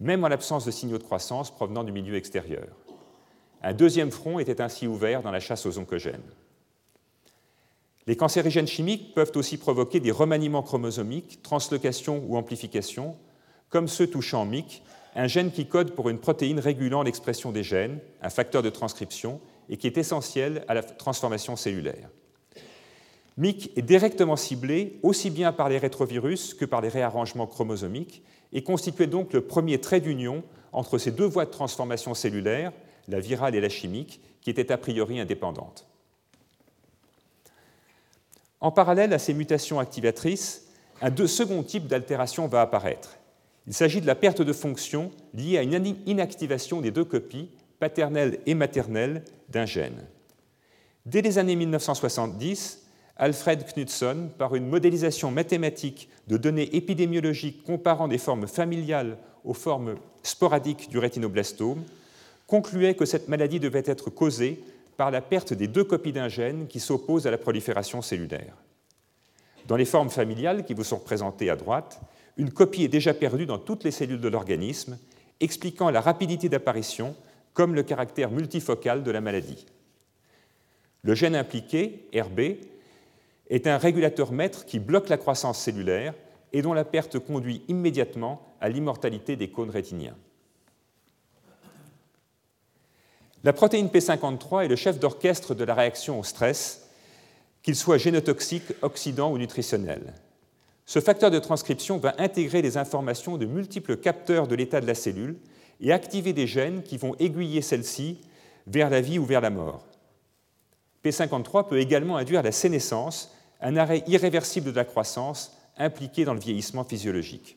[0.00, 2.66] même en l'absence de signaux de croissance provenant du milieu extérieur.
[3.62, 6.20] Un deuxième front était ainsi ouvert dans la chasse aux oncogènes.
[8.08, 13.16] Les cancérigènes chimiques peuvent aussi provoquer des remaniements chromosomiques, translocation ou amplification,
[13.68, 14.82] comme ceux touchant MYC,
[15.14, 19.40] un gène qui code pour une protéine régulant l'expression des gènes, un facteur de transcription,
[19.68, 22.10] et qui est essentiel à la transformation cellulaire.
[23.38, 28.62] MYC est directement ciblé aussi bien par les rétrovirus que par les réarrangements chromosomiques et
[28.62, 30.42] constituait donc le premier trait d'union
[30.72, 32.72] entre ces deux voies de transformation cellulaire,
[33.08, 35.86] la virale et la chimique, qui étaient a priori indépendantes.
[38.60, 40.68] En parallèle à ces mutations activatrices,
[41.00, 43.16] un second type d'altération va apparaître.
[43.66, 48.40] Il s'agit de la perte de fonction liée à une inactivation des deux copies, paternelle
[48.46, 50.06] et maternelle, d'un gène.
[51.06, 52.81] Dès les années 1970,
[53.16, 59.96] Alfred Knudson, par une modélisation mathématique de données épidémiologiques comparant des formes familiales aux formes
[60.22, 61.82] sporadiques du rétinoblastome,
[62.46, 64.62] concluait que cette maladie devait être causée
[64.96, 68.54] par la perte des deux copies d'un gène qui s'opposent à la prolifération cellulaire.
[69.66, 72.00] Dans les formes familiales qui vous sont représentées à droite,
[72.36, 74.98] une copie est déjà perdue dans toutes les cellules de l'organisme,
[75.40, 77.14] expliquant la rapidité d'apparition
[77.52, 79.66] comme le caractère multifocal de la maladie.
[81.02, 82.40] Le gène impliqué, RB,
[83.52, 86.14] est un régulateur maître qui bloque la croissance cellulaire
[86.54, 90.16] et dont la perte conduit immédiatement à l'immortalité des cônes rétiniens.
[93.44, 96.88] La protéine P53 est le chef d'orchestre de la réaction au stress,
[97.62, 100.14] qu'il soit génotoxique, oxydant ou nutritionnel.
[100.86, 104.94] Ce facteur de transcription va intégrer les informations de multiples capteurs de l'état de la
[104.94, 105.36] cellule
[105.80, 108.18] et activer des gènes qui vont aiguiller celle-ci
[108.66, 109.84] vers la vie ou vers la mort.
[111.04, 116.40] P53 peut également induire la sénescence, un arrêt irréversible de la croissance impliqué dans le
[116.40, 117.56] vieillissement physiologique.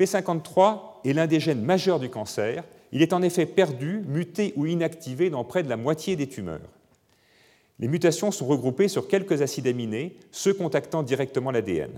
[0.00, 2.64] P53 est l'un des gènes majeurs du cancer.
[2.90, 6.60] Il est en effet perdu, muté ou inactivé dans près de la moitié des tumeurs.
[7.78, 11.90] Les mutations sont regroupées sur quelques acides aminés, ceux contactant directement l'ADN.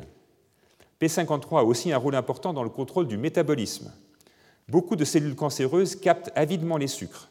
[1.00, 3.92] P53 a aussi un rôle important dans le contrôle du métabolisme.
[4.68, 7.28] Beaucoup de cellules cancéreuses captent avidement les sucres.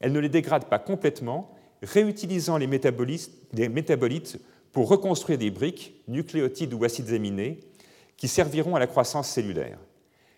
[0.00, 1.50] Elles ne les dégradent pas complètement,
[1.82, 4.38] réutilisant les métabolites,
[4.72, 7.60] pour reconstruire des briques, nucléotides ou acides aminés,
[8.16, 9.78] qui serviront à la croissance cellulaire.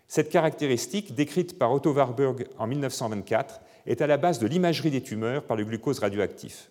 [0.07, 5.01] Cette caractéristique, décrite par Otto Warburg en 1924, est à la base de l'imagerie des
[5.01, 6.69] tumeurs par le glucose radioactif.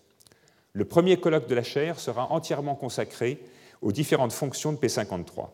[0.73, 3.39] Le premier colloque de la chaire sera entièrement consacré
[3.81, 5.49] aux différentes fonctions de P53.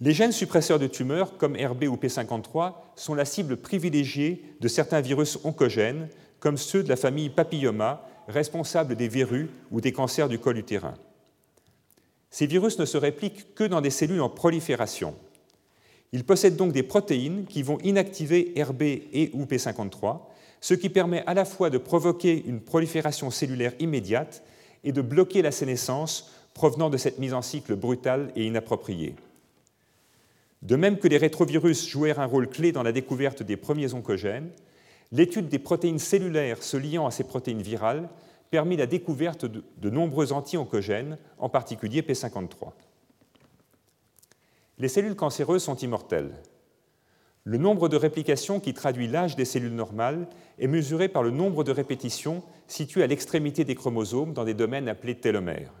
[0.00, 5.00] Les gènes suppresseurs de tumeurs, comme RB ou P53, sont la cible privilégiée de certains
[5.00, 6.08] virus oncogènes,
[6.40, 10.94] comme ceux de la famille Papilloma, responsables des verrues ou des cancers du col utérin.
[12.30, 15.14] Ces virus ne se répliquent que dans des cellules en prolifération.
[16.12, 20.20] Ils possèdent donc des protéines qui vont inactiver RB et ou P53,
[20.60, 24.42] ce qui permet à la fois de provoquer une prolifération cellulaire immédiate
[24.84, 29.14] et de bloquer la sénescence provenant de cette mise en cycle brutale et inappropriée.
[30.62, 34.50] De même que les rétrovirus jouèrent un rôle clé dans la découverte des premiers oncogènes,
[35.12, 38.08] l'étude des protéines cellulaires se liant à ces protéines virales
[38.50, 42.72] permit la découverte de, nombreux anti-oncogènes, en particulier P53.
[44.78, 46.32] Les cellules cancéreuses sont immortelles.
[47.44, 51.64] Le nombre de réplications qui traduit l'âge des cellules normales est mesuré par le nombre
[51.64, 55.72] de répétitions situées à l'extrémité des chromosomes dans des domaines appelés télomères.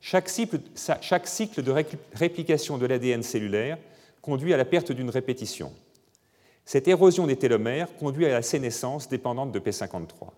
[0.00, 1.84] Chaque cycle, de
[2.14, 3.78] réplication de l'ADN cellulaire
[4.20, 5.72] conduit à la perte d'une répétition.
[6.64, 10.30] Cette érosion des télomères conduit à la sénescence dépendante de P53.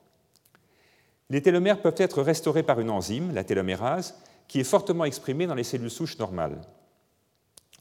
[1.31, 4.15] Les télomères peuvent être restaurés par une enzyme, la télomérase,
[4.49, 6.61] qui est fortement exprimée dans les cellules souches normales.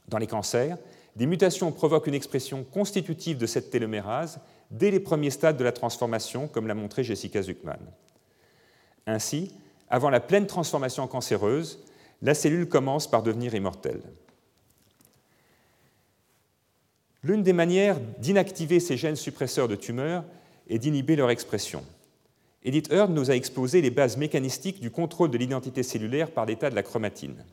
[0.08, 0.78] Dans les cancers,
[1.16, 5.72] des mutations provoquent une expression constitutive de cette télomérase dès les premiers stades de la
[5.72, 7.78] transformation, comme l'a montré Jessica Zuckman.
[9.06, 9.52] Ainsi,
[9.88, 11.84] avant la pleine transformation cancéreuse,
[12.22, 14.02] la cellule commence par devenir immortelle.
[17.26, 20.24] L'une des manières d'inactiver ces gènes suppresseurs de tumeurs
[20.68, 21.82] est d'inhiber leur expression.
[22.62, 26.70] Edith Heard nous a exposé les bases mécanistiques du contrôle de l'identité cellulaire par l'état
[26.70, 27.44] de la chromatine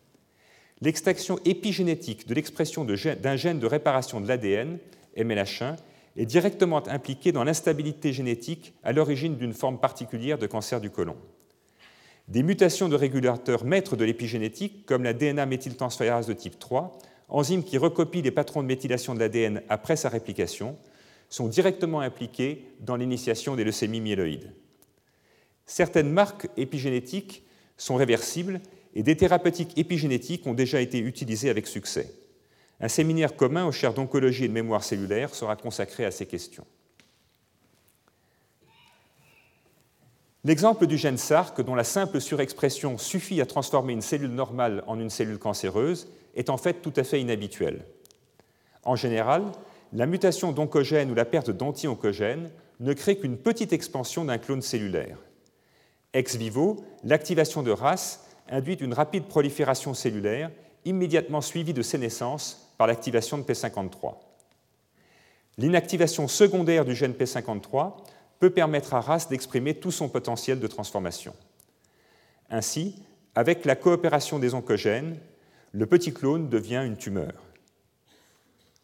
[0.83, 4.77] l'extraction épigénétique de l'expression d'un gène de réparation de l'ADN,
[5.17, 5.77] MLH1,
[6.17, 11.15] est directement impliquée dans l'instabilité génétique à l'origine d'une forme particulière de cancer du côlon.
[12.27, 16.97] Des mutations de régulateurs maîtres de l'épigénétique, comme la DNA méthyltransférase de type 3,
[17.34, 20.78] enzyme qui recopie les patrons de méthylation de l'ADN après sa réplication,
[21.30, 24.54] sont directement impliquées dans l'initiation des leucémies myéloïdes.
[25.65, 27.43] Certaines marques épigénétiques
[27.76, 28.62] sont réversibles
[28.93, 32.13] et des thérapeutiques épigénétiques ont déjà été utilisées avec succès.
[32.80, 36.65] Un séminaire commun aux chaires d'oncologie et de mémoire cellulaire sera consacré à ces questions.
[40.43, 45.00] L'exemple du gène SARC, dont la simple surexpression suffit à transformer une cellule normale en
[45.00, 47.86] une cellule cancéreuse, est en fait tout à fait inhabituel.
[48.84, 49.43] En général,
[49.93, 55.17] la mutation d'oncogène ou la perte d'anti-oncogène ne crée qu'une petite expansion d'un clone cellulaire.
[56.13, 60.52] Ex vivo, l'activation de RAS induit une rapide prolifération cellulaire,
[60.86, 64.15] immédiatement suivie de sénescence par l'activation de P53.
[65.58, 67.93] L'inactivation secondaire du gène P53
[68.39, 71.34] peut permettre à RAS d'exprimer tout son potentiel de transformation.
[72.50, 72.96] Ainsi,
[73.36, 75.17] avec la coopération des oncogènes,
[75.73, 77.33] le petit clone devient une tumeur.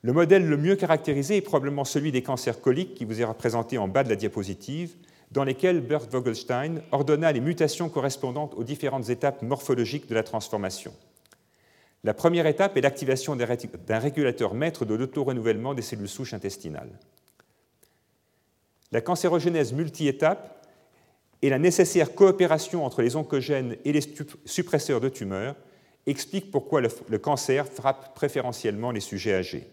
[0.02, 3.78] Le modèle le mieux caractérisé est probablement celui des cancers coliques qui vous est représenté
[3.78, 4.95] en bas de la diapositive,
[5.32, 10.91] dans lesquels Bert Vogelstein ordonna les mutations correspondantes aux différentes étapes morphologiques de la transformation.
[12.04, 16.97] La première étape est l'activation d'un régulateur maître de l'auto-renouvellement des cellules souches intestinales.
[18.91, 20.65] La cancérogénèse multi-étape
[21.43, 24.02] et la nécessaire coopération entre les oncogènes et les
[24.45, 25.56] suppresseurs de tumeurs
[26.06, 29.68] expliquent pourquoi le, cancer frappe préférentiellement les sujets âgés.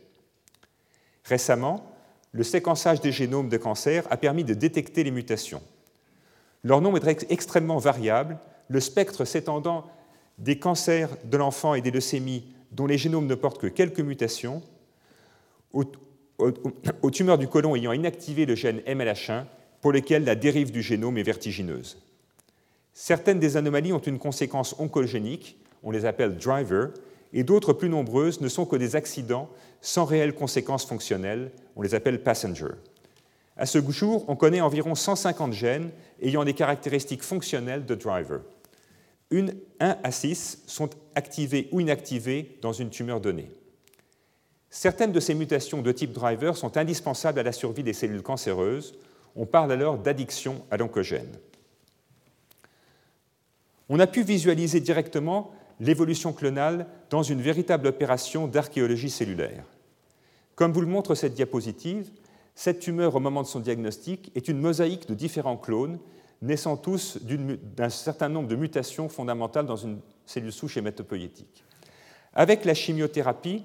[1.25, 1.91] Récemment,
[2.33, 5.63] le séquençage des génomes de cancer a permis de détecter les mutations.
[6.63, 9.87] Leur nombre est extrêmement variable, le spectre s'étendant
[10.39, 14.63] des cancers de l'enfant et des leucémies dont les génomes ne portent que quelques mutations,
[15.73, 19.45] aux, tumeurs du côlon ayant inactivé le gène MLH1
[19.81, 22.03] pour lesquelles la dérive du génome est vertigineuse.
[22.93, 26.91] Certaines des anomalies ont une conséquence oncogénique, on les appelle drivers,
[27.33, 31.95] et d'autres plus nombreuses ne sont que des accidents sans réelles conséquences fonctionnelles, on les
[31.95, 32.75] appelle passengers.
[33.57, 38.41] À ce jour, on connaît environ 150 gènes ayant des caractéristiques fonctionnelles de driver
[39.31, 43.51] une, 1 à 6 sont activées ou inactivées dans une tumeur donnée.
[44.71, 48.95] Certaines de ces mutations de type driver sont indispensables à la survie des cellules cancéreuses.
[49.35, 51.39] On parle alors d'addiction à l'oncogène.
[53.89, 59.65] On a pu visualiser directement l'évolution clonale dans une véritable opération d'archéologie cellulaire.
[60.55, 62.11] Comme vous le montre cette diapositive,
[62.55, 65.99] cette tumeur, au moment de son diagnostic, est une mosaïque de différents clones
[66.41, 71.65] naissant tous d'un certain nombre de mutations fondamentales dans une cellule souche hématopoïétique.
[72.35, 73.63] Avec la chimiothérapie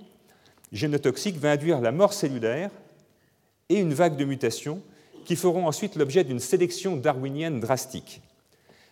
[0.71, 2.71] génotoxique va induire la mort cellulaire
[3.69, 4.81] et une vague de mutations
[5.25, 8.21] qui feront ensuite l'objet d'une sélection darwinienne drastique.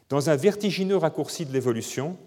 [0.09, 2.17] Dans un vertigineux raccourci de l'évolution,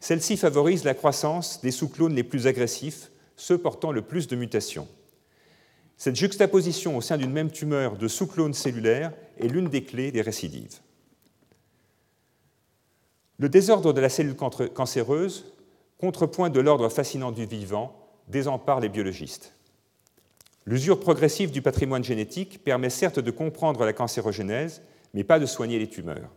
[0.00, 4.88] celle-ci favorise la croissance des sous-clones les plus agressifs, ceux portant le plus de mutations.
[5.96, 10.22] Cette juxtaposition au sein d'une même tumeur de sous-clones cellulaires est l'une des clés des
[10.22, 10.78] récidives.
[13.38, 15.52] Le désordre de la cellule cancéreuse,
[15.98, 17.96] contrepoint de l'ordre fascinant du vivant,
[18.28, 19.54] désempare les biologistes.
[20.66, 24.82] L'usure progressive du patrimoine génétique permet certes de comprendre la cancérogénèse,
[25.14, 26.30] mais pas de soigner les tumeurs.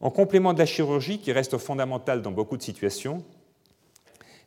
[0.00, 3.22] En complément de la chirurgie, qui reste fondamentale dans beaucoup de situations,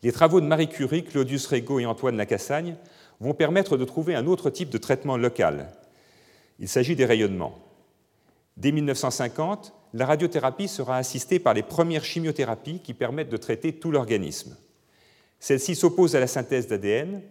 [0.01, 2.75] les travaux de Marie Curie, Claudius Rego et Antoine Lacassagne
[3.19, 5.69] vont permettre de trouver un autre type de traitement local.
[6.59, 7.57] Il s'agit des rayonnements.
[8.57, 13.91] Dès 1950, la radiothérapie sera assistée par les premières chimiothérapies qui permettent de traiter tout
[13.91, 14.57] l'organisme.
[15.39, 17.21] Celles-ci s'opposent à la synthèse d'ADN,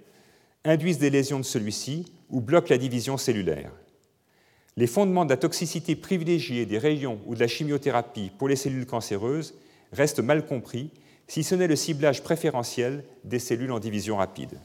[0.65, 3.73] induisent des lésions de celui-ci ou bloquent la division cellulaire.
[4.77, 8.87] Les fondements de la toxicité privilégiée des rayons ou de la chimiothérapie pour les cellules
[8.87, 9.55] cancéreuses
[9.93, 10.91] restent mal compris,
[11.29, 14.59] si ce n'est le ciblage préférentiel des cellules en division rapide.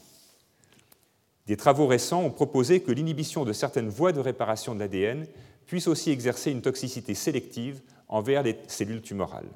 [1.46, 5.26] Des travaux récents ont proposé que l'inhibition de certaines voies de réparation de l'ADN
[5.66, 9.48] puisse aussi exercer une toxicité sélective envers les cellules tumorales.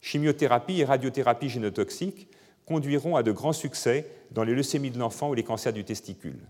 [0.00, 2.28] Chimiothérapie et radiothérapie génotoxique
[2.66, 6.40] conduiront à de grands succès dans les leucémies de l'enfant ou les cancers du testicule.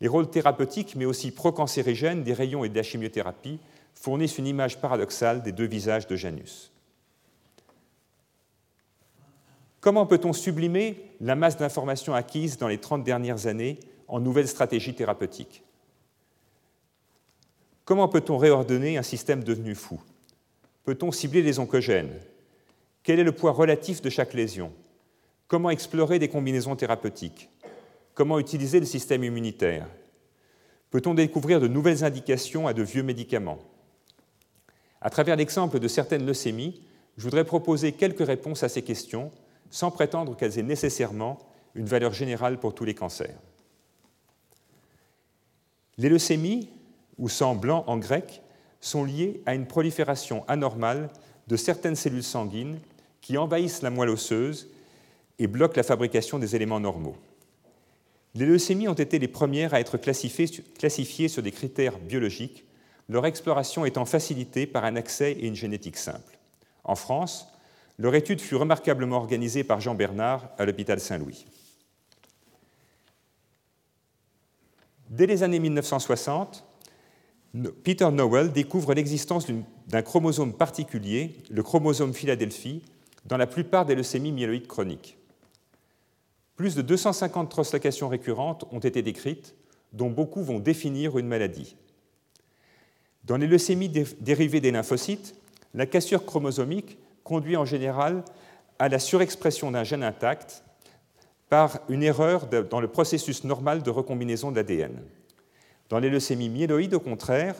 [0.00, 3.58] Les rôles thérapeutiques, mais aussi procancérigènes des rayons et de la chimiothérapie
[3.94, 6.70] fournissent une image paradoxale des deux visages de Janus.
[9.80, 13.78] Comment peut-on sublimer la masse d'informations acquises dans les 30 dernières années
[14.08, 15.62] en nouvelles stratégies thérapeutiques?
[17.84, 20.00] Comment peut-on réordonner un système devenu fou?
[20.84, 22.12] Peut-on cibler les oncogènes?
[23.04, 24.72] Quel est le poids relatif de chaque lésion?
[25.46, 27.48] Comment explorer des combinaisons thérapeutiques?
[28.16, 29.86] Comment utiliser le système immunitaire?
[30.90, 33.58] Peut-on découvrir de nouvelles indications à de vieux médicaments?
[35.00, 36.82] À travers l'exemple de certaines leucémies,
[37.18, 39.30] je voudrais proposer quelques réponses à ces questions
[39.70, 41.38] sans prétendre qu'elles aient nécessairement
[41.74, 43.38] une valeur générale pour tous les cancers.
[45.98, 46.70] Les leucémies
[47.18, 48.42] ou sang blanc en grec,
[48.80, 51.10] sont liés à une prolifération anormale
[51.48, 52.78] de certaines cellules sanguines
[53.20, 54.70] qui envahissent la moelle osseuse
[55.38, 57.16] et bloquent la fabrication des éléments normaux.
[58.36, 62.66] Les leucémies ont été les premières à être classifiées sur des critères biologiques,
[63.08, 66.38] leur exploration étant facilitée par un accès et une génétique simple.
[66.84, 67.48] En France,
[67.98, 71.46] leur étude fut remarquablement organisée par Jean Bernard à l'hôpital Saint-Louis.
[75.08, 76.62] Dès les années 1960,
[77.84, 79.46] Peter Nowell découvre l'existence
[79.88, 82.82] d'un chromosome particulier, le chromosome Philadelphie,
[83.24, 85.15] dans la plupart des leucémies myéloïdes chroniques.
[86.56, 89.54] Plus de 250 translocations récurrentes ont été décrites,
[89.92, 91.76] dont beaucoup vont définir une maladie.
[93.24, 93.90] Dans les leucémies
[94.20, 95.34] dérivées des lymphocytes,
[95.74, 98.24] la cassure chromosomique conduit en général
[98.78, 100.64] à la surexpression d'un gène intact
[101.48, 105.02] par une erreur dans le processus normal de recombinaison de l'ADN.
[105.88, 107.54] Dans les leucémies myéloïdes, au contraire,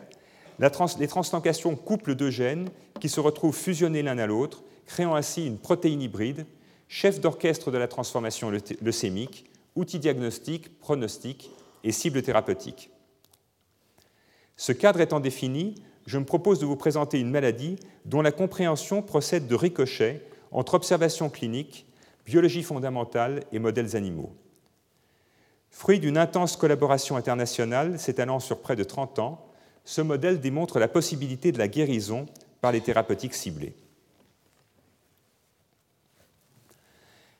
[0.59, 2.71] les translocations couplent deux gènes
[3.01, 6.47] qui se retrouvent fusionnés l'un à l'autre, créant ainsi une protéine hybride,
[6.89, 11.51] chef d'orchestre de la transformation leucémique, outil diagnostique, pronostic
[11.85, 12.91] et cible thérapeutique.
[14.57, 15.75] Ce cadre étant défini,
[16.07, 20.75] je me propose de vous présenter une maladie dont la compréhension procède de ricochets entre
[20.75, 21.87] observations cliniques,
[22.25, 24.35] biologie fondamentale et modèles animaux.
[25.71, 29.47] Fruit d'une intense collaboration internationale s'étalant sur près de 30 ans,
[29.85, 32.27] ce modèle démontre la possibilité de la guérison
[32.61, 33.75] par les thérapeutiques ciblées.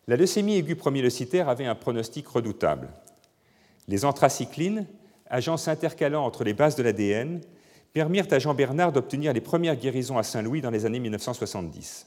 [0.09, 2.91] La leucémie aiguë promyélocytaire avait un pronostic redoutable.
[3.89, 4.87] Les anthracyclines,
[5.29, 7.41] agents intercalant entre les bases de l'ADN,
[7.93, 12.07] permirent à Jean Bernard d'obtenir les premières guérisons à Saint-Louis dans les années 1970.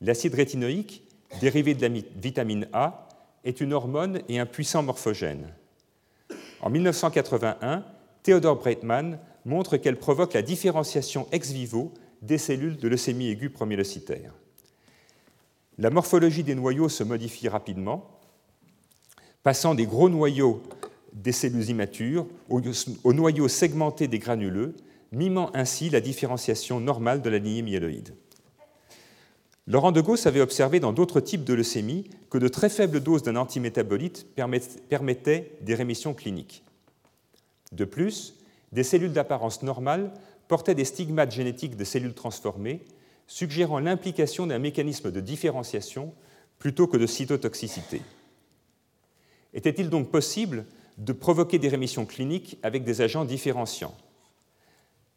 [0.00, 1.02] L'acide rétinoïque,
[1.40, 3.08] dérivé de la vitamine A,
[3.44, 5.52] est une hormone et un puissant morphogène.
[6.62, 7.84] En 1981,
[8.22, 11.92] Theodore Breitman montre qu'elle provoque la différenciation ex vivo
[12.22, 14.32] des cellules de leucémie aiguë promyélocytaire.
[15.78, 18.20] La morphologie des noyaux se modifie rapidement,
[19.42, 20.62] passant des gros noyaux
[21.12, 24.74] des cellules immatures aux noyaux segmentés des granuleux,
[25.12, 28.14] mimant ainsi la différenciation normale de la lignée myéloïde.
[29.66, 33.22] Laurent de Gauss avait observé dans d'autres types de leucémie que de très faibles doses
[33.22, 36.64] d'un antimétabolite permettaient des rémissions cliniques.
[37.72, 38.34] De plus,
[38.72, 40.12] des cellules d'apparence normale
[40.48, 42.84] portaient des stigmates génétiques de cellules transformées,
[43.26, 46.12] suggérant l'implication d'un mécanisme de différenciation
[46.58, 48.02] plutôt que de cytotoxicité.
[49.52, 50.66] Était-il donc possible
[50.98, 53.94] de provoquer des rémissions cliniques avec des agents différenciants?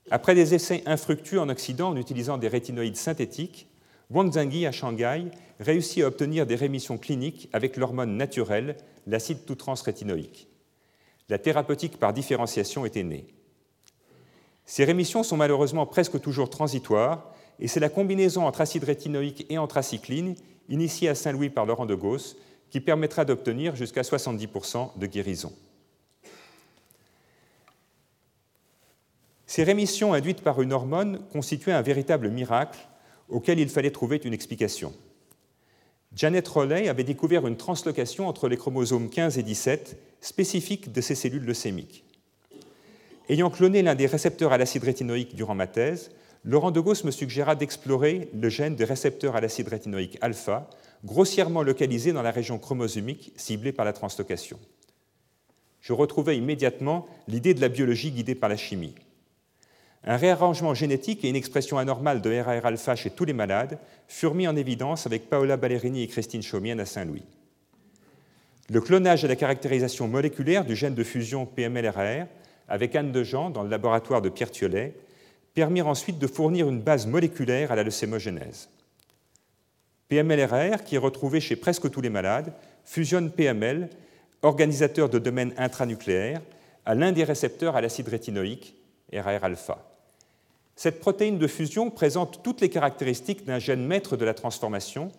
[0.10, 3.68] Après des essais infructueux en Occident en utilisant des rétinoïdes synthétiques,
[4.10, 5.26] Wang Zhangyi à Shanghai
[5.60, 10.47] réussit à obtenir des rémissions cliniques avec l'hormone naturelle, l'acide tout-trans-rétinoïque.
[11.30, 13.28] La thérapeutique par différenciation était née.
[14.66, 19.58] Ces rémissions sont malheureusement presque toujours transitoires, et c'est la combinaison entre acide rétinoïque et
[19.58, 20.36] anthracycline,
[20.70, 22.36] initiée à Saint-Louis par Laurent de Gauss,
[22.70, 25.53] qui permettra d'obtenir jusqu'à 70% de guérison.
[29.45, 32.80] Ces rémissions induites par une hormone constituaient un véritable miracle
[33.30, 34.93] auquel il fallait trouver une explication.
[36.14, 41.16] Janet Rowley avait découvert une translocation entre les chromosomes 15 et 17 spécifiques de ces
[41.16, 42.03] cellules leucémiques.
[43.30, 46.12] Ayant cloné l'un des récepteurs à l'acide rétinoïque durant ma thèse,
[46.48, 50.70] Laurent de Gauss me suggéra d'explorer le gène des récepteurs à l'acide rétinoïque alpha,
[51.04, 54.58] grossièrement localisé dans la région chromosomique ciblée par la translocation.
[55.82, 58.95] Je retrouvai immédiatement l'idée de la biologie guidée par la chimie.
[60.06, 63.78] Un réarrangement génétique et une expression anormale de RAR-alpha chez tous les malades
[64.08, 67.26] furent mis en évidence avec Paola Ballerini et Christine Chaumienne à Saint-Louis.
[68.70, 72.26] Le clonage et la caractérisation moléculaire du gène de fusion PMLRR
[72.70, 74.93] avec Anne Dejean dans le laboratoire de Pierre Thiollet
[75.58, 78.70] permirent ensuite de fournir une base moléculaire à la leucémogénèse.
[80.08, 82.53] PMLRR, qui est retrouvé chez presque tous les malades,
[82.86, 83.89] fusionne PML,
[84.43, 86.41] organisateur de domaine intranucléaire,
[86.86, 88.76] à l'un des récepteurs à l'acide rétinoïque,
[89.12, 89.84] RAR-alpha.
[90.76, 95.12] Cette protéine de fusion présente toutes les caractéristiques d'un gène maître de la transformation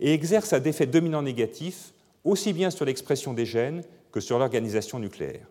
[0.00, 1.92] et exerce un effet dominant négatif
[2.24, 5.46] aussi bien sur l'expression des gènes que sur l'organisation nucléaire.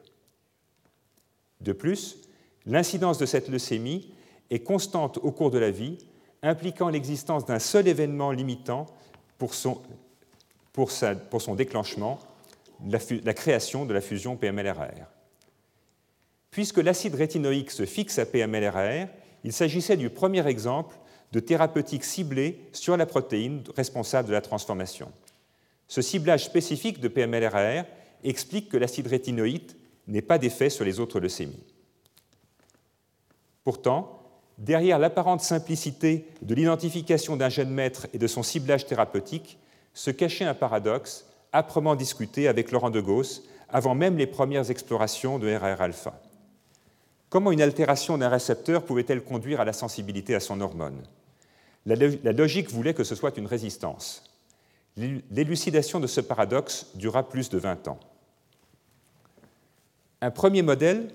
[1.62, 2.18] De plus,
[2.66, 4.12] l'incidence de cette leucémie
[4.50, 5.98] est constante au cours de la vie,
[6.42, 8.86] impliquant l'existence d'un seul événement limitant
[9.38, 9.82] pour son,
[11.56, 12.20] déclenchement,
[12.88, 15.08] la, la, création de la fusion PMLRR.
[16.52, 19.08] Puisque l'acide rétinoïque se fixe à PMLRR,
[19.44, 20.96] il s'agissait du premier exemple
[21.32, 25.12] de thérapeutique ciblée sur la protéine responsable de la transformation.
[25.88, 27.86] Ce ciblage spécifique de PMLRR
[28.24, 29.74] explique que l'acide rétinoïde
[30.08, 31.64] n'ait pas d'effet sur les autres leucémies.
[33.64, 34.25] Pourtant,
[34.58, 39.58] derrière l'apparente simplicité de l'identification d'un gène maître et de son ciblage thérapeutique,
[39.94, 45.40] se cachait un paradoxe âprement discuté avec Laurent de Gauss avant même les premières explorations
[45.40, 46.20] de RAR-alpha.
[47.30, 51.02] Comment une altération d'un récepteur pouvait-elle conduire à la sensibilité à son hormone?
[51.86, 54.24] La logique voulait que ce soit une résistance.
[54.98, 58.00] L'élucidation de ce paradoxe dura plus de 20 ans.
[60.22, 61.10] Un premier modèle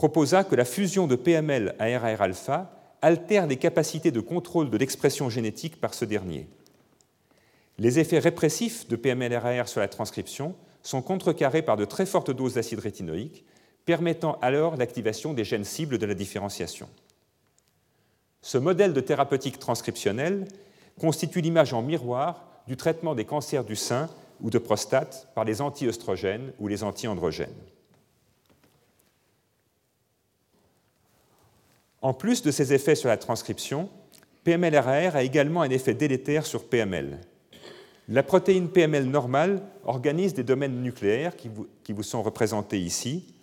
[0.00, 2.70] proposa que la fusion de PML à RAR-alpha
[3.02, 6.48] altère les capacités de contrôle de l'expression génétique par ce dernier.
[7.76, 12.54] Les effets répressifs de PML-RAR sur la transcription sont contrecarrés par de très fortes doses
[12.54, 13.44] d'acide rétinoïque,
[13.84, 16.88] permettant alors l'activation des gènes cibles de la différenciation.
[18.40, 20.48] Ce modèle de thérapeutique transcriptionnelle
[20.98, 24.08] constitue l'image en miroir du traitement des cancers du sein
[24.40, 27.50] ou de prostate par les anti-œstrogènes ou les anti-androgènes.
[32.02, 33.90] En plus de ses effets sur la transcription,
[34.44, 37.20] PML-RAR a également un effet délétère sur PML.
[38.08, 41.48] La protéine PML normale organise des domaines nucléaires qui
[41.92, 43.34] vous, sont représentés ici,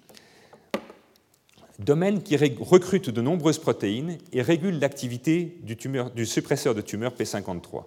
[1.80, 5.76] domaines qui recrutent de nombreuses protéines et régulent l'activité du,
[6.16, 7.84] du, suppresseur de tumeur P53.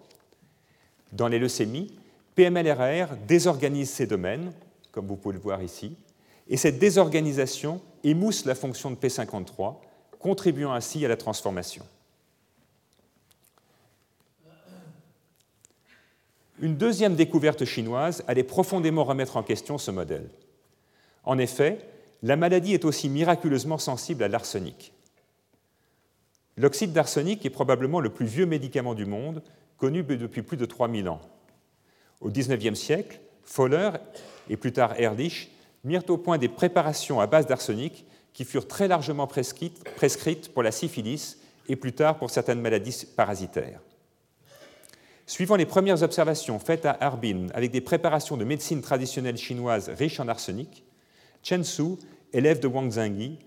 [1.12, 1.93] Dans les leucémies,
[2.37, 4.53] PML-RAR désorganise ces domaines,
[4.93, 5.97] comme vous pouvez le voir ici,
[6.49, 9.75] et cette désorganisation émousse la fonction de P53,
[10.21, 11.85] contribuant ainsi à la transformation.
[16.61, 20.29] Une deuxième découverte chinoise allait profondément remettre en question ce modèle.
[21.25, 21.79] En effet,
[22.23, 24.93] la maladie est aussi miraculeusement sensible à l'arsenic.
[26.59, 29.43] L'oxyde d'arsenic est probablement le plus vieux médicament du monde,
[29.79, 31.23] connu depuis plus de 3000 ans.
[32.21, 33.93] Au XIXe siècle, Fowler
[34.51, 35.51] et plus tard Ehrlich
[35.85, 38.05] mirent au point des préparations à base d'arsenic
[38.45, 41.38] furent très largement prescrites pour la syphilis
[41.68, 43.80] et plus tard pour certaines maladies parasitaires.
[45.26, 50.18] Suivant les premières observations faites à Harbin avec des préparations de médecine traditionnelle chinoise riches
[50.18, 50.84] en arsenic,
[51.43, 51.97] Chen Su,
[52.32, 53.38] élève de Wang Zhengyi,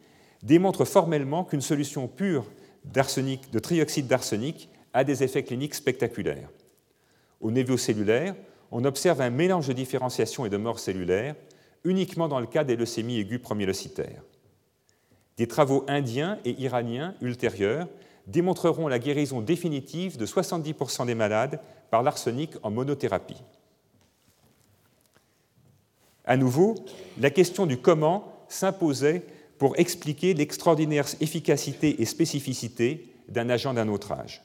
[0.42, 2.46] démontre formellement qu'une solution pure
[2.86, 6.50] de trioxyde d'arsenic a des effets cliniques spectaculaires.
[7.42, 8.36] Au niveau cellulaire,
[8.72, 11.36] on observe un mélange de différenciation et de mort cellulaire
[11.84, 14.24] uniquement dans le cas des leucémies aiguës promyélocytaires.
[15.38, 17.88] Des travaux indiens et iraniens ultérieurs
[18.28, 21.60] démontreront la guérison définitive de 70% des malades
[21.90, 23.42] par l'arsenic en monothérapie.
[26.26, 26.76] À nouveau,
[27.20, 29.24] la question du comment s'imposait
[29.58, 34.42] pour expliquer l'extraordinaire efficacité et spécificité d'un agent d'un autre âge.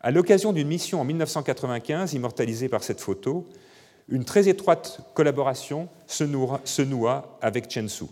[0.00, 3.46] À l'occasion d'une mission en 1995, immortalisée par cette photo,
[4.08, 8.04] une très étroite collaboration se noua, avec Chen Su.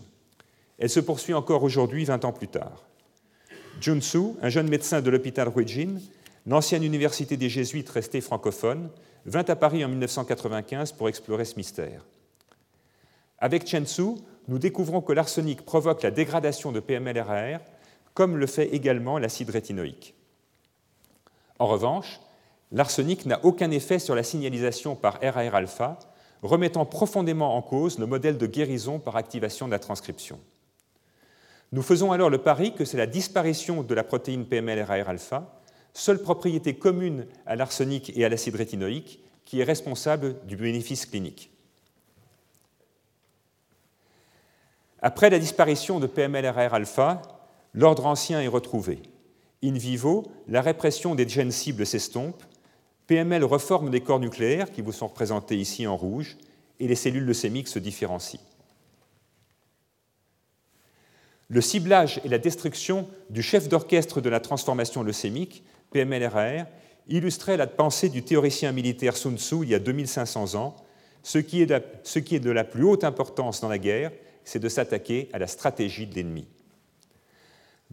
[0.77, 2.85] Elle se poursuit encore aujourd'hui, 20 ans plus tard.
[3.79, 5.99] Jun Su, un jeune médecin de l'hôpital Ruijin,
[6.45, 8.89] l'ancienne université des Jésuites restée francophone,
[9.25, 12.05] vint à Paris en 1995 pour explorer ce mystère.
[13.39, 14.15] Avec Chen Su,
[14.47, 17.59] nous découvrons que l'arsenic provoque la dégradation de PML-RAR,
[18.13, 20.13] comme le fait également l'acide rétinoïque.
[21.59, 22.19] En revanche,
[22.71, 25.99] l'arsenic n'a aucun effet sur la signalisation par RAR-alpha,
[26.43, 30.39] remettant profondément en cause le modèle de guérison par activation de la transcription.
[31.75, 35.59] Nous faisons alors le pari que c'est la disparition de la protéine PML-RAR-alpha,
[35.93, 41.51] seule propriété commune à l'arsenic et à l'acide rétinoïque, qui est responsable du bénéfice clinique.
[45.01, 47.21] Après la disparition de PML-RAR-alpha,
[47.73, 49.01] l'ordre ancien est retrouvé.
[49.61, 52.41] In vivo, la répression des gènes cibles s'estompe,
[53.07, 56.37] PML reforme des corps nucléaires qui vous sont représentés ici en rouge,
[56.79, 58.39] et les cellules leucémiques se différencient.
[61.49, 66.65] Le ciblage et la destruction du chef d'orchestre de la transformation leucémique, PMLRR,
[67.07, 70.75] illustrait la pensée du théoricien militaire Sun Tzu il y a 2500 ans.
[71.21, 74.11] Ce qui, est de, ce qui est de la plus haute importance dans la guerre,
[74.43, 76.47] c'est de s'attaquer à la stratégie de l'ennemi.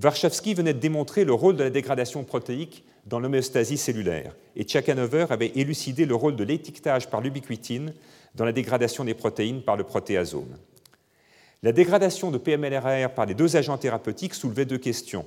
[0.03, 5.26] Warshawski venait de démontrer le rôle de la dégradation protéique dans l'homéostasie cellulaire, et Tchakanover
[5.30, 7.92] avait élucidé le rôle de l'étiquetage par l'ubiquitine
[8.34, 10.57] dans la dégradation des protéines par le protéasome.
[11.64, 15.24] La dégradation de PMLRR par les deux agents thérapeutiques soulevait deux questions.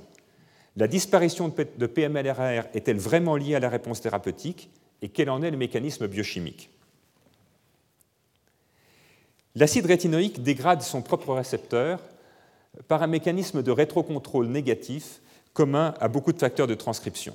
[0.76, 4.68] La disparition de PMLRR est-elle vraiment liée à la réponse thérapeutique
[5.00, 6.68] et quel en est le mécanisme biochimique?
[9.54, 12.00] L'acide rétinoïque dégrade son propre récepteur
[12.88, 15.22] par un mécanisme de rétrocontrôle négatif
[15.54, 17.34] commun à beaucoup de facteurs de transcription.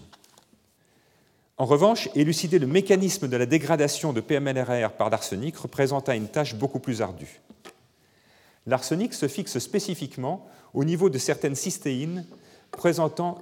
[1.58, 6.54] En revanche, élucider le mécanisme de la dégradation de PMLRR par l'arsenic représenta une tâche
[6.54, 7.41] beaucoup plus ardue.
[8.68, 12.26] L'arsenic se fixe spécifiquement au niveau de certaines cystéines
[12.72, 13.41] présentant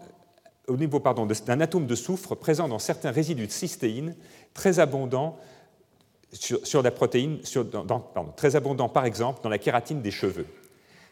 [0.68, 4.16] au niveau d'un atome de soufre présent dans certains résidus de cystéine
[4.54, 5.38] très abondants
[6.32, 6.92] sur, la
[8.36, 10.46] très abondant par exemple dans la kératine des cheveux.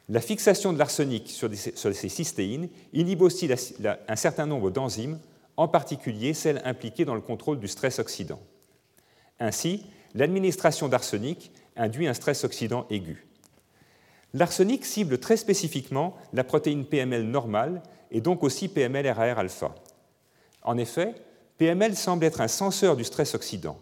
[0.09, 3.49] La fixation de l'arsenic sur, ces cystéines inhibe aussi
[4.07, 5.19] un certain nombre d'enzymes,
[5.57, 8.39] en particulier celles impliquées dans le contrôle du stress oxydant.
[9.39, 13.26] Ainsi, l'administration d'arsenic induit un stress oxydant aigu.
[14.37, 17.81] L'arsenic cible très spécifiquement la protéine PML normale
[18.11, 19.73] et donc aussi PML-RAR-alpha.
[20.61, 21.15] En effet,
[21.57, 23.79] PML semble être un senseur du stress oxydant.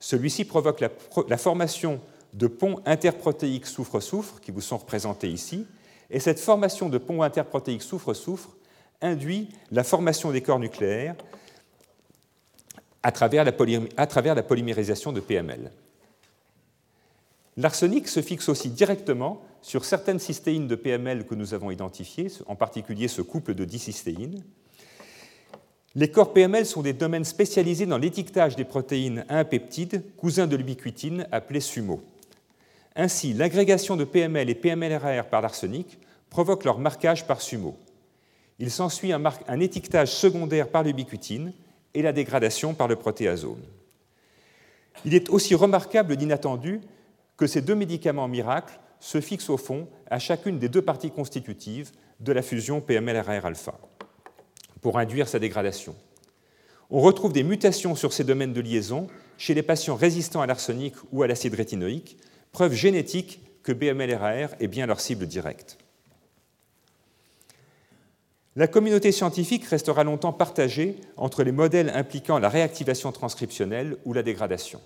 [0.00, 2.00] Celui-ci provoque la, formation
[2.32, 5.68] de ponts interprotéiques soufre-soufre qui vous sont représentés ici,
[6.10, 8.56] Et cette formation de pont interprotéique soufre-soufre
[9.00, 11.14] induit la formation des corps nucléaires
[13.04, 15.70] à travers la polymérisation de PML.
[17.56, 22.54] L'arsenic se fixe aussi directement sur certaines cystéines de PML que nous avons identifiées, en
[22.54, 24.44] particulier ce couple de dicystéines.
[25.94, 30.46] Les corps PML sont des domaines spécialisés dans l'étiquetage des protéines à un peptide, cousin
[30.46, 32.02] de l'ubiquitine, appelé SUMO.
[32.94, 35.98] Ainsi, l'agrégation de PML et PMLRR par l'arsenic
[36.28, 37.74] provoque leur marquage par SUMO.
[38.58, 41.54] Il s'ensuit un, un, étiquetage secondaire par l'ubiquitine
[41.94, 43.62] et la dégradation par le protéasome.
[45.06, 46.82] Il est aussi remarquable d'inattendu
[47.36, 51.90] que ces deux médicaments miracles se fixent au fond à chacune des deux parties constitutives
[52.20, 53.74] de la fusion PML-RR-alpha
[54.80, 55.94] pour induire sa dégradation.
[56.90, 59.08] On retrouve des mutations sur ces domaines de liaison
[59.38, 62.16] chez les patients résistants à l'arsenic ou à l'acide rétinoïque,
[62.52, 65.78] preuve génétique que BML-RAR est bien leur cible directe.
[68.54, 74.22] La communauté scientifique restera longtemps partagée entre les modèles impliquant la réactivation transcriptionnelle ou la
[74.22, 74.80] dégradation.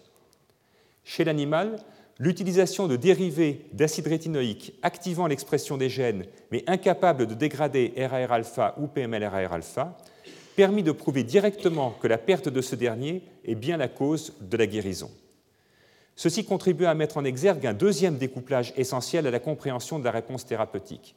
[1.05, 1.77] Chez l'animal,
[2.21, 8.87] l'utilisation de dérivés d'acide rétinoïque activant l'expression des gènes mais incapables de dégrader RAR-alpha ou
[8.87, 9.97] PML-RAR-alpha
[10.55, 14.57] permit de prouver directement que la perte de ce dernier est bien la cause de
[14.59, 15.11] la guérison.
[16.15, 20.11] Ceci contribue à mettre en exergue un deuxième découplage essentiel à la compréhension de la
[20.11, 21.17] réponse thérapeutique,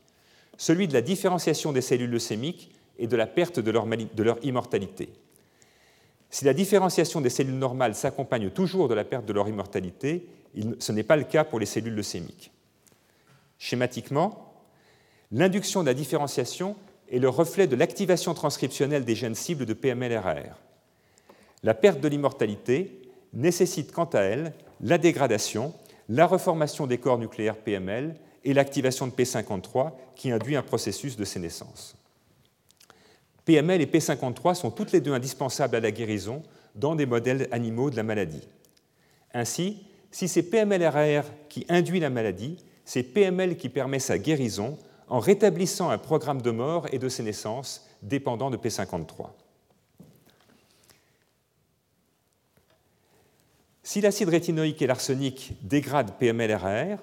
[0.55, 4.37] celui de la différenciation des cellules leucémiques et de la perte de leur, de leur
[4.45, 5.09] immortalité.
[6.29, 10.25] Si la différenciation des cellules normales s'accompagne toujours de la perte de leur immortalité,
[10.79, 12.51] ce n'est pas le cas pour les cellules leucémiques.
[13.57, 14.53] Schématiquement,
[15.31, 16.75] l'induction de la différenciation
[17.11, 20.59] est le reflet de l'activation transcriptionnelle des gènes cibles de PML-RAR.
[21.63, 23.01] La perte de l'immortalité
[23.33, 25.73] nécessite quant à elle la dégradation,
[26.09, 31.23] la reformation des corps nucléaires PML et l'activation de P53 qui induit un processus de
[31.23, 31.95] sénescence.
[33.45, 36.43] PML et P53 sont toutes les deux indispensables à la guérison
[36.75, 38.47] dans des modèles animaux de la maladie.
[39.33, 44.77] Ainsi, si c'est PML-RAR qui induit la maladie, c'est PML qui permet sa guérison
[45.09, 49.29] en rétablissant un programme de mort et de sénescence dépendant de P53.
[53.81, 56.99] Si l'acide rétinoïque et l'arsenic dégradent PML-RAR,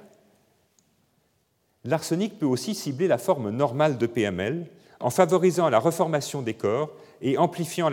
[1.84, 4.66] l'arsenic peut aussi cibler la forme normale de PML
[5.00, 6.90] en favorisant la reformation des corps
[7.22, 7.90] et amplifiant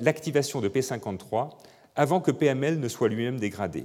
[0.00, 1.50] l'activation de P53
[1.94, 3.84] avant que PML ne soit lui-même dégradé.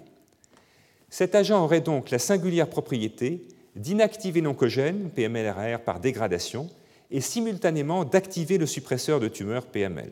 [1.11, 3.45] Cet agent aurait donc la singulière propriété
[3.75, 6.69] d'inactiver l'oncogène PMLRR par dégradation
[7.11, 10.09] et simultanément d'activer le suppresseur de tumeur PML.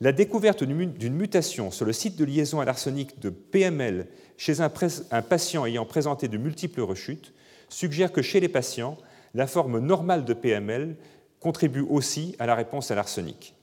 [0.00, 4.70] La découverte d'une mutation sur le site de liaison à l'arsenic de PML chez un,
[4.70, 7.34] patient ayant présenté de multiples rechutes
[7.68, 8.96] suggère que chez les patients,
[9.34, 10.96] la forme normale de PML
[11.40, 13.54] contribue aussi à la réponse à l'arsenic.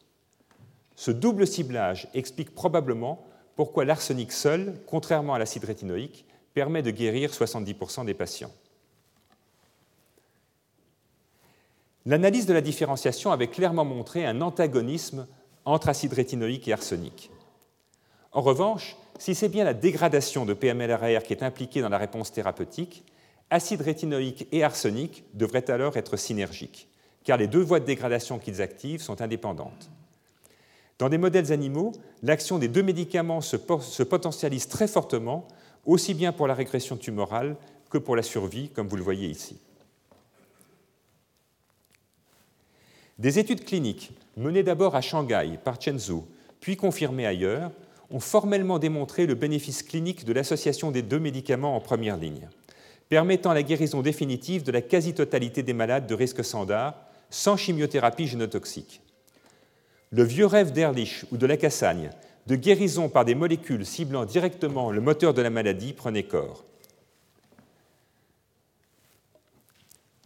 [0.97, 3.25] Ce double ciblage explique probablement
[3.57, 8.53] pourquoi l'arsenic seul, contrairement à l'acide rétinoïque, permet de guérir 70% des patients.
[12.05, 15.27] L'analyse de la différenciation avait clairement montré un antagonisme
[15.65, 17.31] entre acide rétinoïque et arsenic.
[18.31, 22.31] En revanche, si c'est bien la dégradation de PMLRR qui est impliquée dans la réponse
[22.31, 23.03] thérapeutique,
[23.49, 26.89] acide rétinoïque et arsenic devraient alors être synergiques,
[27.23, 29.89] car les deux voies de dégradation qu'ils activent sont indépendantes.
[30.99, 31.91] Dans des modèles animaux,
[32.23, 33.55] l'action des deux médicaments se,
[34.03, 35.47] potentialise très fortement,
[35.85, 37.55] aussi bien pour la régression tumorale
[37.89, 39.57] que pour la survie, comme vous le voyez ici.
[43.19, 45.99] Des études cliniques menées d'abord à Shanghai par Chen
[46.59, 47.71] puis confirmées ailleurs,
[48.09, 52.47] ont formellement démontré le bénéfice clinique de l'association des deux médicaments en première ligne,
[53.09, 56.95] permettant la guérison définitive de la quasi-totalité des malades de risque standard
[57.29, 59.01] sans chimiothérapie génotoxique.
[60.11, 62.11] Le vieux rêve d'Ehrlich ou de la Cassagne
[62.47, 66.63] de guérison par des molécules ciblant directement le moteur de la maladie prenait corps.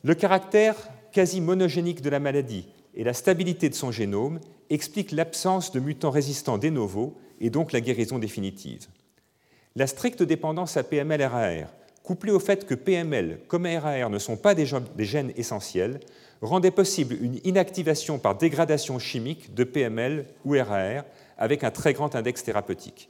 [0.03, 0.75] Le caractère
[1.11, 6.11] quasi monogénique de la maladie et la stabilité de son génome expliquent l'absence de mutants
[6.11, 8.85] résistants de novo et donc la guérison définitive.
[9.75, 11.69] La stricte dépendance à PML-RAR,
[12.03, 14.65] couplée au fait que PML comme RAR ne sont pas des
[15.05, 15.99] gènes essentiels,
[16.41, 21.03] rendait possible une inactivation par dégradation chimique de PML ou RAR
[21.37, 23.09] avec un très grand index thérapeutique.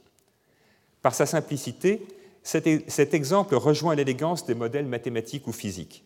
[1.00, 2.06] Par sa simplicité,
[2.42, 6.04] cet exemple rejoint l'élégance des modèles mathématiques ou physiques.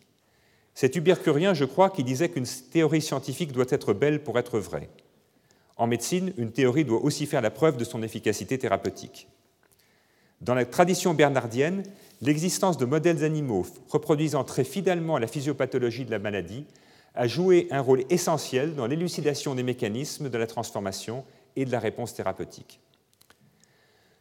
[0.74, 4.90] C'est Curien, je crois, qui disait qu'une théorie scientifique doit être belle pour être vraie.
[5.78, 9.28] En médecine, une théorie doit aussi faire la preuve de son efficacité thérapeutique.
[10.42, 11.82] Dans la tradition bernardienne,
[12.20, 16.66] l'existence de modèles animaux reproduisant très fidèlement la physiopathologie de la maladie
[17.16, 21.24] a joué un rôle essentiel dans l'élucidation des mécanismes de la transformation
[21.56, 22.80] et de la réponse thérapeutique.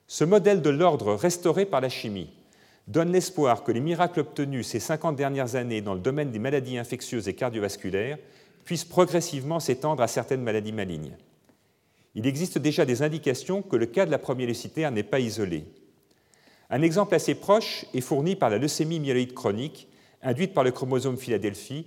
[0.08, 2.30] Ce modèle de l'ordre restauré par la chimie
[2.88, 6.78] donne l'espoir que les miracles obtenus ces 50 dernières années dans le domaine des maladies
[6.78, 8.18] infectieuses et cardiovasculaires
[8.64, 11.18] puissent progressivement s'étendre à certaines maladies malignes.
[12.14, 15.66] Il existe déjà des indications que le cas de la promyélucitaire n'est pas isolé.
[16.70, 19.88] Un exemple assez proche est fourni par la leucémie myéloïde chronique
[20.22, 21.86] induite par le chromosome Philadelphie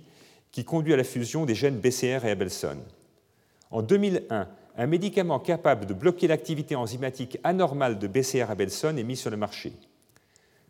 [0.51, 2.77] qui conduit à la fusion des gènes BCR et Abelson.
[3.71, 4.47] En 2001,
[4.77, 9.73] un médicament capable de bloquer l'activité enzymatique anormale de BCR-Abelson est mis sur le marché.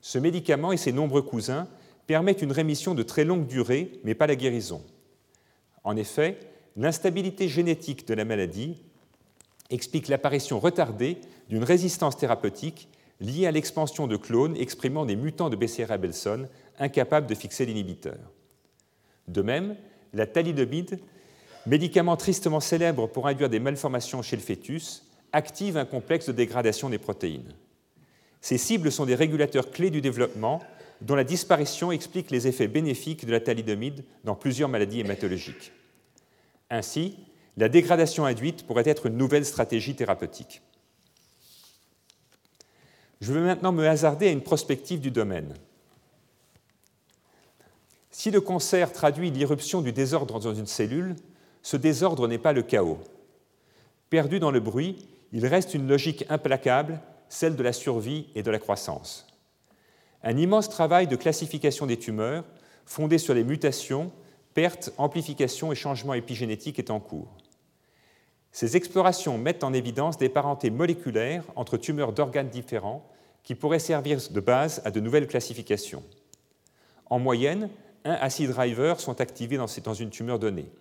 [0.02, 1.68] Ce médicament et ses nombreux cousins
[2.08, 4.82] permettent une rémission de très longue durée, mais pas la guérison.
[5.84, 6.40] En effet,
[6.76, 8.82] l'instabilité génétique de la maladie
[9.70, 11.20] explique l'apparition retardée
[11.50, 16.48] d'une résistance thérapeutique liée à l'expansion de clones exprimant des mutants de BCR-Abelson
[16.80, 18.18] incapables de fixer l'inhibiteur.
[19.30, 19.76] De même,
[20.14, 21.00] la thalidomide,
[21.68, 26.90] médicament tristement célèbre pour induire des malformations chez le fœtus, active un complexe de dégradation
[26.90, 27.54] des protéines.
[28.42, 30.62] Ces cibles sont des régulateurs clés du développement
[31.02, 35.72] dont la disparition explique les effets bénéfiques de la thalidomide dans plusieurs maladies hématologiques.
[36.72, 37.18] Ainsi,
[37.56, 40.62] la dégradation induite pourrait être une nouvelle stratégie thérapeutique.
[43.22, 45.54] Je vais maintenant me hasarder à une prospective du domaine.
[48.20, 51.16] Si le cancer traduit l'irruption du désordre dans une cellule,
[51.62, 53.00] ce désordre n'est pas le chaos.
[54.10, 57.00] Perdu dans le bruit, il reste une logique implacable,
[57.30, 59.26] celle de la survie et de la croissance.
[60.22, 62.44] Un immense travail de classification des tumeurs,
[62.86, 64.12] fondé sur les mutations,
[64.54, 67.38] pertes, amplifications et changements épigénétiques, est en cours.
[68.52, 73.10] Ces explorations mettent en évidence des parentés moléculaires entre tumeurs d'organes différents
[73.44, 76.04] qui pourraient servir de base à de nouvelles classifications.
[77.10, 77.70] En moyenne,
[78.06, 80.72] un acid driver sont activés dans une tumeur donnée.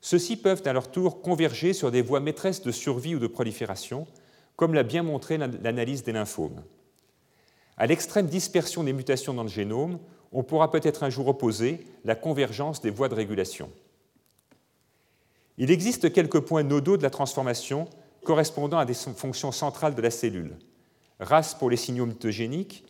[0.00, 4.06] Ceux-ci peuvent à leur tour converger sur des voies maîtresses de survie ou de prolifération,
[4.56, 6.62] comme l'a bien montré l'analyse des lymphomes.
[7.76, 9.98] À l'extrême dispersion des mutations dans le génome,
[10.32, 13.70] on pourra peut-être un jour opposer la convergence des voies de régulation.
[15.56, 17.88] Il existe quelques points nodaux de la transformation
[18.24, 20.56] correspondant à des fonctions centrales de la cellule.
[21.20, 22.84] RAS pour les signaux mitogéniques,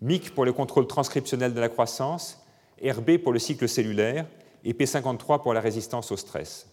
[0.00, 2.41] MIC pour le contrôle transcriptionnel de la croissance,
[2.82, 4.26] RB pour le cycle cellulaire
[4.64, 6.66] et P53 pour la résistance au stress.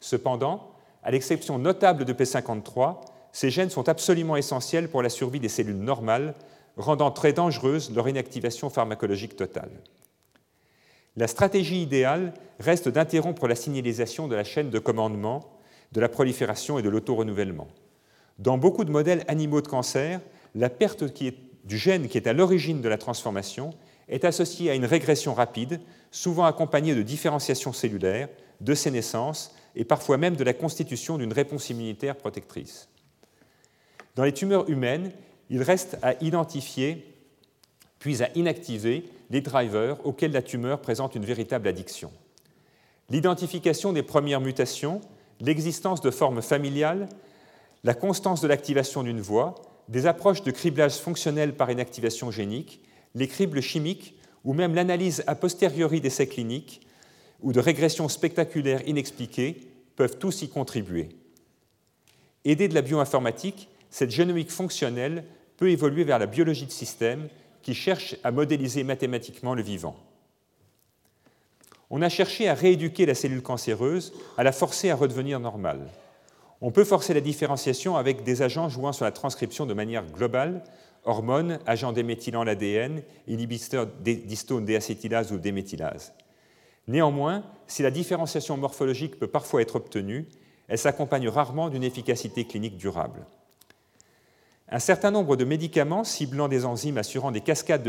[0.00, 0.72] Cependant,
[1.02, 2.96] à l'exception notable de P53,
[3.32, 6.34] ces gènes sont absolument essentiels pour la survie des cellules normales,
[6.76, 9.70] rendant très dangereuse leur inactivation pharmacologique totale.
[11.16, 15.50] La stratégie idéale reste d'interrompre la signalisation de la chaîne de commandement
[15.92, 17.68] de la prolifération et de l'autorenouvellement.
[18.38, 20.20] Dans beaucoup de modèles animaux de cancer,
[20.54, 23.70] la perte du gène qui est à l'origine de la transformation
[24.08, 25.80] est associée à une régression rapide,
[26.10, 28.28] souvent accompagnée de différenciation cellulaire,
[28.60, 32.88] de sénescence et parfois même de la constitution d'une réponse immunitaire protectrice.
[34.14, 35.12] Dans les tumeurs humaines,
[35.50, 37.12] il reste à identifier
[37.98, 42.12] puis à inactiver les drivers auxquels la tumeur présente une véritable addiction.
[43.10, 45.00] L'identification des premières mutations,
[45.40, 47.08] l'existence de formes familiales,
[47.84, 49.54] la constance de l'activation d'une voie,
[49.88, 52.80] des approches de criblage fonctionnel par inactivation génique
[53.16, 54.14] les cribles chimiques
[54.44, 56.82] ou même l'analyse a posteriori d'essais cliniques
[57.40, 59.56] ou de régressions spectaculaires inexpliquées
[59.96, 61.08] peuvent tous y contribuer.
[62.44, 65.24] Aidée de la bioinformatique, cette génomique fonctionnelle
[65.56, 67.28] peut évoluer vers la biologie de système
[67.62, 69.96] qui cherche à modéliser mathématiquement le vivant.
[71.88, 75.88] On a cherché à rééduquer la cellule cancéreuse, à la forcer à redevenir normale.
[76.60, 80.62] On peut forcer la différenciation avec des agents jouant sur la transcription de manière globale,
[81.06, 86.12] hormones, agents déméthylants l'ADN, inhibiteurs d'histone déacétylase ou déméthylase.
[86.88, 90.28] Néanmoins, si la différenciation morphologique peut parfois être obtenue,
[90.68, 93.24] elle s'accompagne rarement d'une efficacité clinique durable.
[94.68, 97.82] Un certain nombre de médicaments ciblant des enzymes assurant des cascades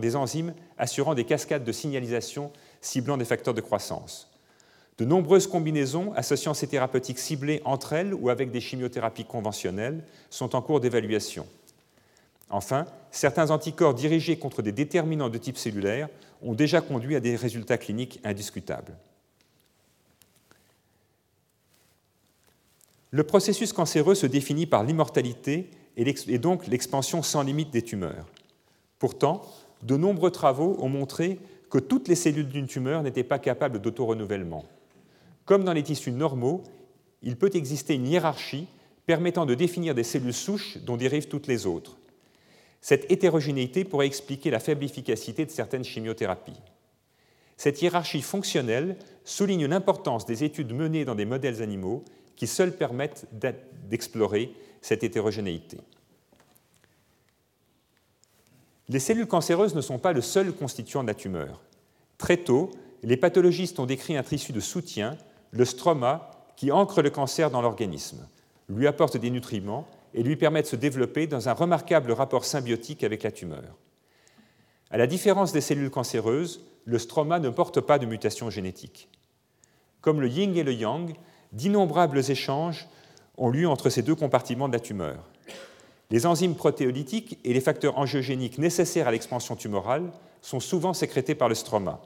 [0.00, 4.27] des enzymes assurant des cascades de signalisation ciblant des facteurs de croissance.
[4.98, 10.56] De nombreuses combinaisons associant ces thérapeutiques ciblées entre elles ou avec des chimiothérapies conventionnelles sont
[10.56, 11.46] en cours d'évaluation.
[12.50, 16.08] Enfin, certains anticorps dirigés contre des déterminants de type cellulaire
[16.42, 18.96] ont déjà conduit à des résultats cliniques indiscutables.
[23.10, 28.26] Le processus cancéreux se définit par l'immortalité et donc l'expansion sans limite des tumeurs.
[28.98, 29.42] Pourtant,
[29.82, 31.38] de nombreux travaux ont montré
[31.70, 34.64] que toutes les cellules d'une tumeur n'étaient pas capables d'autorenouvellement.
[35.48, 36.62] Comme dans les tissus normaux,
[37.22, 38.66] il peut exister une hiérarchie
[39.06, 41.96] permettant de définir des cellules souches dont dérivent toutes les autres.
[42.82, 46.60] Cette hétérogénéité pourrait expliquer la faible efficacité de certaines chimiothérapies.
[47.56, 52.04] Cette hiérarchie fonctionnelle souligne l'importance des études menées dans des modèles animaux
[52.36, 53.24] qui seuls permettent
[53.88, 55.78] d'explorer cette hétérogénéité.
[58.90, 61.62] Les cellules cancéreuses ne sont pas le seul constituant de la tumeur.
[62.18, 62.70] Très tôt,
[63.02, 65.16] les pathologistes ont décrit un tissu de soutien,
[65.50, 68.26] le stroma, qui ancre le cancer dans l'organisme,
[68.68, 73.04] lui apporte des nutriments et lui permet de se développer dans un remarquable rapport symbiotique
[73.04, 73.76] avec la tumeur.
[74.90, 79.08] À la différence des cellules cancéreuses, le stroma ne porte pas de mutation génétique.
[80.00, 81.14] Comme le yin et le yang,
[81.52, 82.88] d'innombrables échanges
[83.36, 85.28] ont lieu entre ces deux compartiments de la tumeur.
[86.10, 91.48] Les enzymes protéolytiques et les facteurs angiogéniques nécessaires à l'expansion tumorale sont souvent sécrétés par
[91.48, 92.00] le stroma.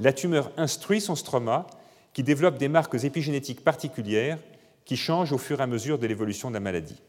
[0.00, 1.66] La tumeur instruit son stroma,
[2.12, 4.38] qui développe des marques épigénétiques particulières
[4.84, 7.00] qui changent au fur et à mesure de l'évolution de la maladie.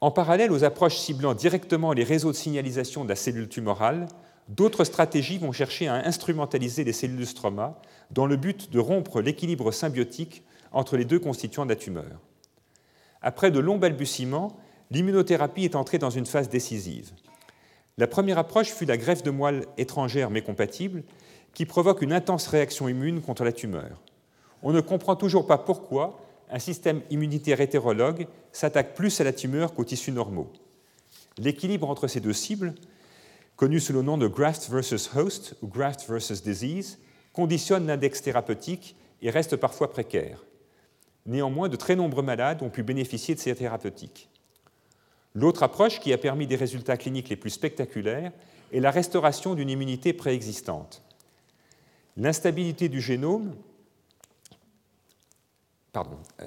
[0.00, 4.06] En parallèle aux approches ciblant directement les réseaux de signalisation de la cellule tumorale,
[4.48, 9.20] d'autres stratégies vont chercher à instrumentaliser les cellules de stroma dans le but de rompre
[9.20, 12.20] l'équilibre symbiotique entre les deux constituants de la tumeur.
[13.22, 14.56] Après de longs balbutiements,
[14.90, 17.10] l'immunothérapie est entrée dans une phase décisive.
[17.96, 21.02] La première approche fut la greffe de moelle étrangère mais compatible,
[21.58, 24.00] qui provoque une intense réaction immune contre la tumeur.
[24.62, 26.20] On ne comprend toujours pas pourquoi
[26.52, 30.52] un système immunitaire hétérologue s'attaque plus à la tumeur qu'aux tissus normaux.
[31.36, 32.76] L'équilibre entre ces deux cibles,
[33.56, 37.00] connu sous le nom de graft versus host ou graft versus disease,
[37.32, 40.44] conditionne l'index thérapeutique et reste parfois précaire.
[41.26, 44.28] Néanmoins, de très nombreux malades ont pu bénéficier de ces thérapeutiques.
[45.34, 48.30] L'autre approche qui a permis des résultats cliniques les plus spectaculaires
[48.72, 51.02] est la restauration d'une immunité préexistante.
[52.18, 53.54] L'instabilité du génome
[55.96, 56.44] euh,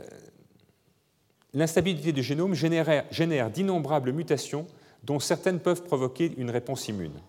[3.11, 4.67] génère d'innombrables mutations
[5.03, 7.19] dont certaines peuvent provoquer une réponse immune.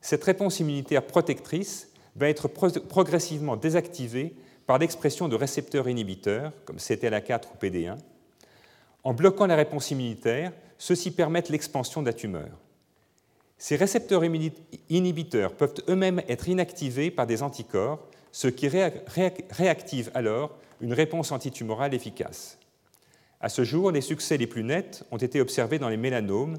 [0.00, 4.34] Cette réponse immunitaire protectrice va être progressivement désactivée
[4.66, 7.96] par l'expression de récepteurs inhibiteurs, comme CTLA4 ou PD1.
[9.04, 12.50] En bloquant la réponse immunitaire, ceux-ci permettent l'expansion de la tumeur.
[13.62, 14.24] Ces récepteurs
[14.90, 18.00] inhibiteurs peuvent eux-mêmes être inactivés par des anticorps,
[18.32, 22.58] ce qui réactive alors une réponse antitumorale efficace.
[23.40, 26.58] À ce jour, les succès les plus nets ont été observés dans les mélanomes,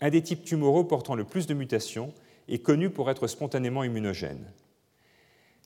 [0.00, 2.12] un des types tumoraux portant le plus de mutations
[2.46, 4.46] et connu pour être spontanément immunogène.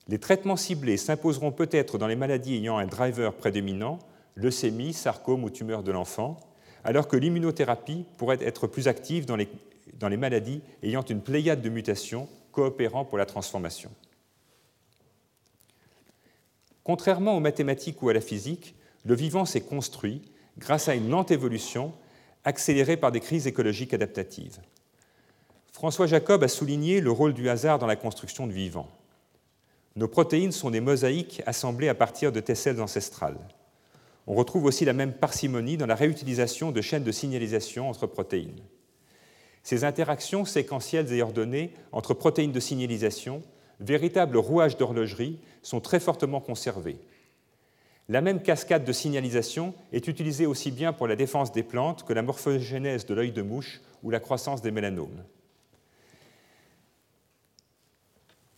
[0.07, 3.99] Les traitements ciblés s'imposeront peut-être dans les maladies ayant un driver prédominant,
[4.33, 6.39] leucémie, sarcome ou tumeur de l'enfant,
[6.83, 9.49] alors que l'immunothérapie pourrait être plus active dans les,
[9.99, 13.91] dans les maladies ayant une pléiade de mutations coopérant pour la transformation.
[16.83, 18.75] Contrairement aux mathématiques ou à la physique,
[19.05, 20.21] le vivant s'est construit
[20.57, 21.93] grâce à une lente évolution
[22.43, 24.59] accélérée par des crises écologiques adaptatives.
[25.71, 28.89] François Jacob a souligné le rôle du hasard dans la construction du vivant.
[29.95, 33.39] Nos protéines sont des mosaïques assemblées à partir de tesselles ancestrales.
[34.27, 38.61] On retrouve aussi la même parcimonie dans la réutilisation de chaînes de signalisation entre protéines.
[39.69, 43.43] Ces interactions séquentielles et ordonnées entre protéines de signalisation
[43.79, 46.97] véritables rouages d'horlogerie, sont très fortement conservés.
[48.07, 52.13] La même cascade de signalisation est utilisée aussi bien pour la défense des plantes que
[52.13, 55.23] la morphogénèse de l'œil de mouche ou la croissance des mélanomes.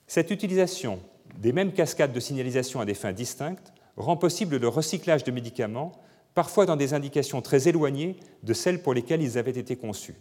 [0.07, 1.01] Cette utilisation
[1.39, 5.91] des mêmes cascades de signalisation à des fins distinctes rend possible le recyclage de médicaments,
[6.35, 10.15] parfois dans des indications très éloignées de celles pour lesquelles ils avaient été conçus.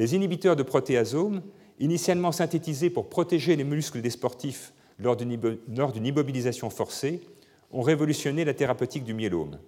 [0.00, 1.42] Les inhibiteurs de protéasomes
[1.78, 7.20] initialement synthétisés pour protéger les muscles des sportifs lors d'une immobilisation forcée,
[7.70, 9.58] ont révolutionné la thérapeutique du myélome.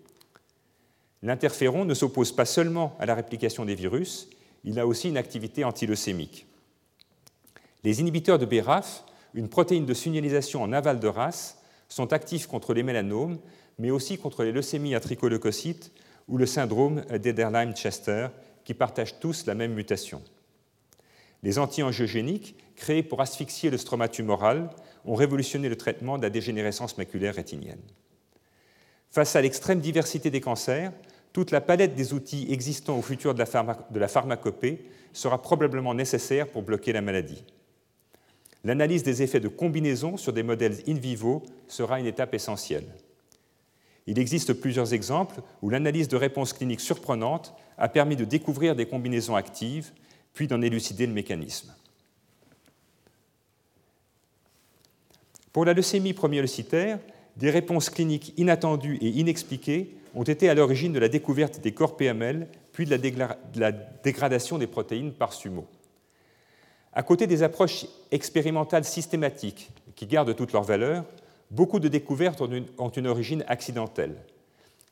[1.22, 4.30] L'interféron ne s'oppose pas seulement à la réplication des virus,
[4.64, 6.46] il a aussi une activité antileucémique.
[7.84, 9.04] Les inhibiteurs de BRAF,
[9.34, 11.58] une protéine de signalisation en aval de race,
[11.90, 13.38] sont actifs contre les mélanomes,
[13.78, 15.92] mais aussi contre les leucémies à tricoleucocytes
[16.26, 18.28] ou le syndrome d'Ederlein-Chester,
[18.64, 20.22] qui partagent tous la même mutation.
[21.42, 24.70] Les anti-angiogéniques, créés pour asphyxier le stroma tumoral,
[25.04, 27.80] ont révolutionné le traitement de la dégénérescence maculaire rétinienne.
[29.10, 30.92] Face à l'extrême diversité des cancers,
[31.32, 35.94] toute la palette des outils existants au futur de la, de la pharmacopée sera probablement
[35.94, 37.44] nécessaire pour bloquer la maladie.
[38.64, 42.86] L'analyse des effets de combinaison sur des modèles in vivo sera une étape essentielle.
[44.06, 48.86] Il existe plusieurs exemples où l'analyse de réponses cliniques surprenantes a permis de découvrir des
[48.86, 49.92] combinaisons actives
[50.34, 51.72] puis d'en élucider le mécanisme.
[55.52, 56.98] Pour la leucémie promyélocytaire,
[57.36, 61.96] des réponses cliniques inattendues et inexpliquées ont été à l'origine de la découverte des corps
[61.96, 62.98] PML, puis de
[63.60, 65.66] la, dégradation des protéines par sumo.
[66.92, 71.04] À côté des approches expérimentales systématiques qui gardent toute leur valeur,
[71.52, 72.42] beaucoup de découvertes
[72.78, 74.16] ont une origine accidentelle.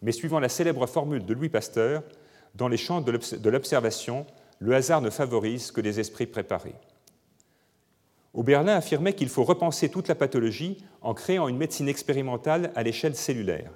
[0.02, 2.02] Mais suivant la célèbre formule de Louis Pasteur,
[2.54, 4.26] dans les champs de l'observation,
[4.60, 6.74] le hasard ne favorise que les esprits préparés.
[8.32, 13.16] Oberlin affirmait qu'il faut repenser toute la pathologie en créant une médecine expérimentale à l'échelle
[13.16, 13.72] cellulaire.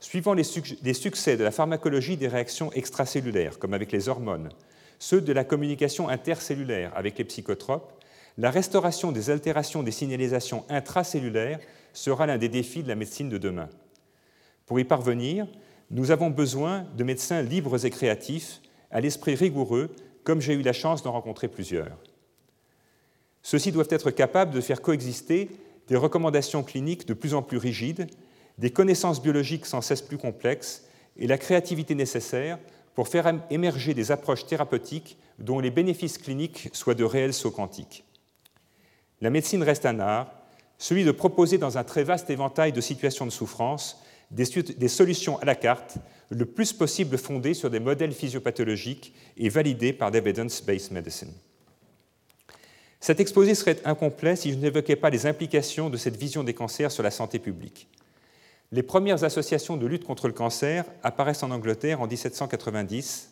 [0.00, 4.50] Suivant les, succès de la pharmacologie des réactions extracellulaires, comme avec les hormones,
[4.98, 7.92] ceux de la communication intercellulaire avec les psychotropes,
[8.38, 11.58] la restauration des altérations des signalisations intracellulaires
[11.98, 13.68] sera l'un des défis de la médecine de demain.
[14.66, 15.46] Pour y parvenir,
[15.90, 19.90] nous avons besoin de médecins libres et créatifs, à l'esprit rigoureux,
[20.22, 21.98] comme j'ai eu la chance d'en rencontrer plusieurs.
[23.42, 25.50] Ceux-ci doivent être capables de faire coexister
[25.88, 28.06] des recommandations cliniques de plus en plus rigides,
[28.58, 30.84] des connaissances biologiques sans cesse plus complexes
[31.16, 32.58] et la créativité nécessaire
[32.94, 38.04] pour faire émerger des approches thérapeutiques dont les bénéfices cliniques soient de réels sauts quantiques.
[39.20, 40.37] La médecine reste un art,
[40.78, 44.00] celui de proposer dans un très vaste éventail de situations de souffrance
[44.30, 45.96] des, solutions à la carte,
[46.30, 51.32] le plus possible fondées sur des modèles physiopathologiques et validées par l'evidence-based medicine.
[53.00, 56.90] Cet exposé serait incomplet si je n'évoquais pas les implications de cette vision des cancers
[56.90, 57.88] sur la santé publique.
[58.70, 63.30] Les premières associations de lutte contre le cancer apparaissent en Angleterre en 1790.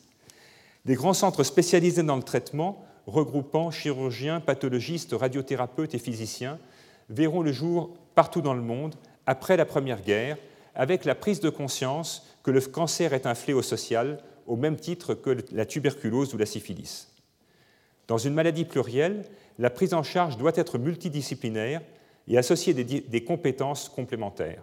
[0.87, 6.59] Des grands centres spécialisés dans le traitement, regroupant chirurgiens, pathologistes, radiothérapeutes et physiciens,
[7.09, 8.95] verront le jour partout dans le monde
[9.27, 10.39] après la Première Guerre,
[10.75, 15.15] avec la prise de conscience que le cancer est un fléau social au même titre
[15.15, 17.09] que la tuberculose ou la syphilis.
[18.07, 19.25] Dans une maladie plurielle,
[19.59, 21.81] la prise en charge doit être multidisciplinaire
[22.29, 24.63] et associer des, compétences complémentaires.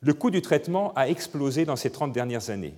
[0.00, 2.74] Le coût du traitement a explosé dans ces 30 dernières années.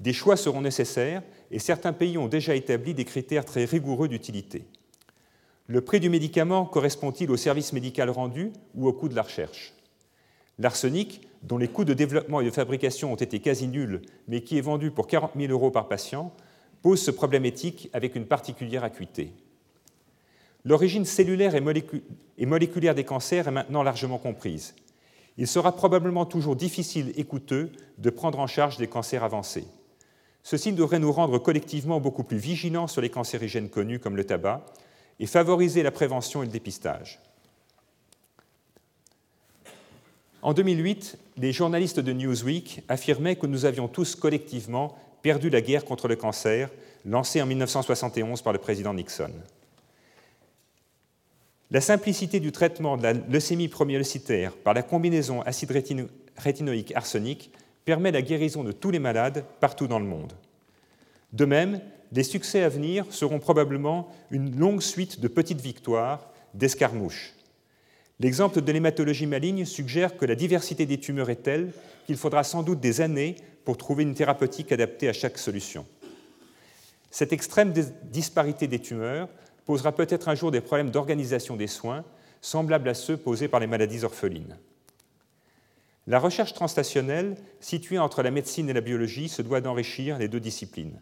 [0.00, 4.64] Des choix seront nécessaires et certains pays ont déjà établi des critères très rigoureux d'utilité.
[5.70, 9.72] Le prix du médicament correspond-il au service médical rendu ou au coût de la recherche?
[10.58, 14.58] L'arsenic, dont les coûts de développement et de fabrication ont été quasi nuls, mais qui
[14.58, 16.34] est vendu pour 40 000 euros par patient,
[16.82, 19.32] pose ce problème éthique avec une particulière acuité.
[20.64, 24.74] L'origine cellulaire et, moléculaire des cancers est maintenant largement comprise.
[25.38, 29.68] Il sera probablement toujours difficile et coûteux de prendre en charge des cancers avancés.
[30.42, 34.66] Ceci devrait nous rendre collectivement beaucoup plus vigilants sur les cancérigènes connus comme le tabac,
[35.20, 37.20] et favoriser la prévention et le dépistage.
[40.42, 45.84] En 2008, les journalistes de Newsweek affirmaient que nous avions tous collectivement perdu la guerre
[45.84, 46.70] contre le cancer
[47.04, 49.30] lancée en 1971 par le président Nixon.
[51.70, 55.70] La simplicité du traitement de la leucémie promyélocytaire par la combinaison acide
[56.36, 57.52] rétinoïque arsenic
[57.84, 60.32] permet la guérison de tous les malades partout dans le monde.
[61.32, 61.80] De même,
[62.12, 67.34] les succès à venir seront probablement une longue suite de petites victoires, d'escarmouches.
[68.18, 71.72] L'exemple de l'hématologie maligne suggère que la diversité des tumeurs est telle
[72.06, 75.86] qu'il faudra sans doute des années pour trouver une thérapeutique adaptée à chaque solution.
[77.10, 77.72] Cette extrême
[78.04, 79.28] disparité des tumeurs
[79.64, 82.04] posera peut-être un jour des problèmes d'organisation des soins,
[82.40, 84.56] semblables à ceux posés par les maladies orphelines.
[86.06, 90.40] La recherche transstationnelle, située entre la médecine et la biologie, se doit d'enrichir les deux
[90.40, 90.98] disciplines.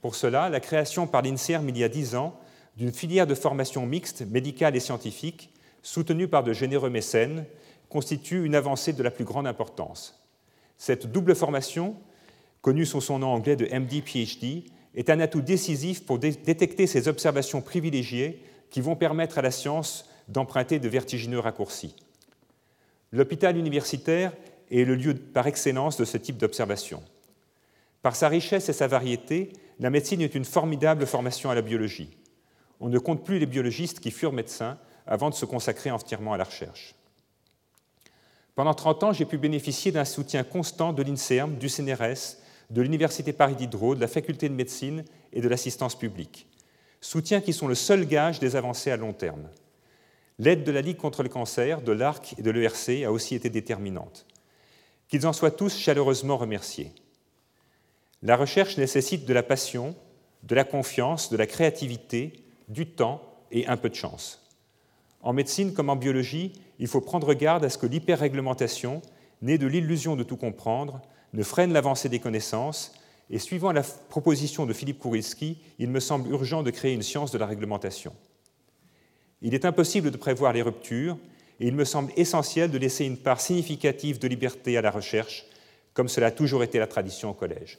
[0.00, 2.38] Pour cela, la création par l'INSERM il y a dix ans
[2.76, 5.50] d'une filière de formation mixte, médicale et scientifique,
[5.82, 7.46] soutenue par de généreux mécènes,
[7.88, 10.20] constitue une avancée de la plus grande importance.
[10.76, 11.96] Cette double formation,
[12.60, 17.62] connue sous son nom anglais de MD-PhD, est un atout décisif pour détecter ces observations
[17.62, 21.94] privilégiées qui vont permettre à la science d'emprunter de vertigineux raccourcis.
[23.12, 24.32] L'hôpital universitaire
[24.70, 27.02] est le lieu par excellence de ce type d'observation.
[28.02, 32.16] Par sa richesse et sa variété, la médecine est une formidable formation à la biologie.
[32.80, 36.36] On ne compte plus les biologistes qui furent médecins avant de se consacrer entièrement à
[36.36, 36.94] la recherche.
[38.54, 42.38] Pendant 30 ans, j'ai pu bénéficier d'un soutien constant de l'INSERM, du CNRS,
[42.70, 46.48] de l'Université Paris Diderot, de la Faculté de médecine et de l'assistance publique.
[47.02, 49.48] Soutiens qui sont le seul gage des avancées à long terme.
[50.38, 53.50] L'aide de la Ligue contre le cancer, de l'ARC et de l'ERC a aussi été
[53.50, 54.26] déterminante.
[55.08, 56.92] Qu'ils en soient tous chaleureusement remerciés.
[58.26, 59.94] La recherche nécessite de la passion,
[60.42, 62.32] de la confiance, de la créativité,
[62.66, 63.22] du temps
[63.52, 64.50] et un peu de chance.
[65.22, 69.00] En médecine comme en biologie, il faut prendre garde à ce que l'hyperréglementation,
[69.42, 71.00] née de l'illusion de tout comprendre,
[71.34, 72.92] ne freine l'avancée des connaissances,
[73.30, 77.30] et suivant la proposition de Philippe Kourilski, il me semble urgent de créer une science
[77.30, 78.12] de la réglementation.
[79.40, 81.16] Il est impossible de prévoir les ruptures,
[81.60, 85.46] et il me semble essentiel de laisser une part significative de liberté à la recherche,
[85.94, 87.78] comme cela a toujours été la tradition au collège.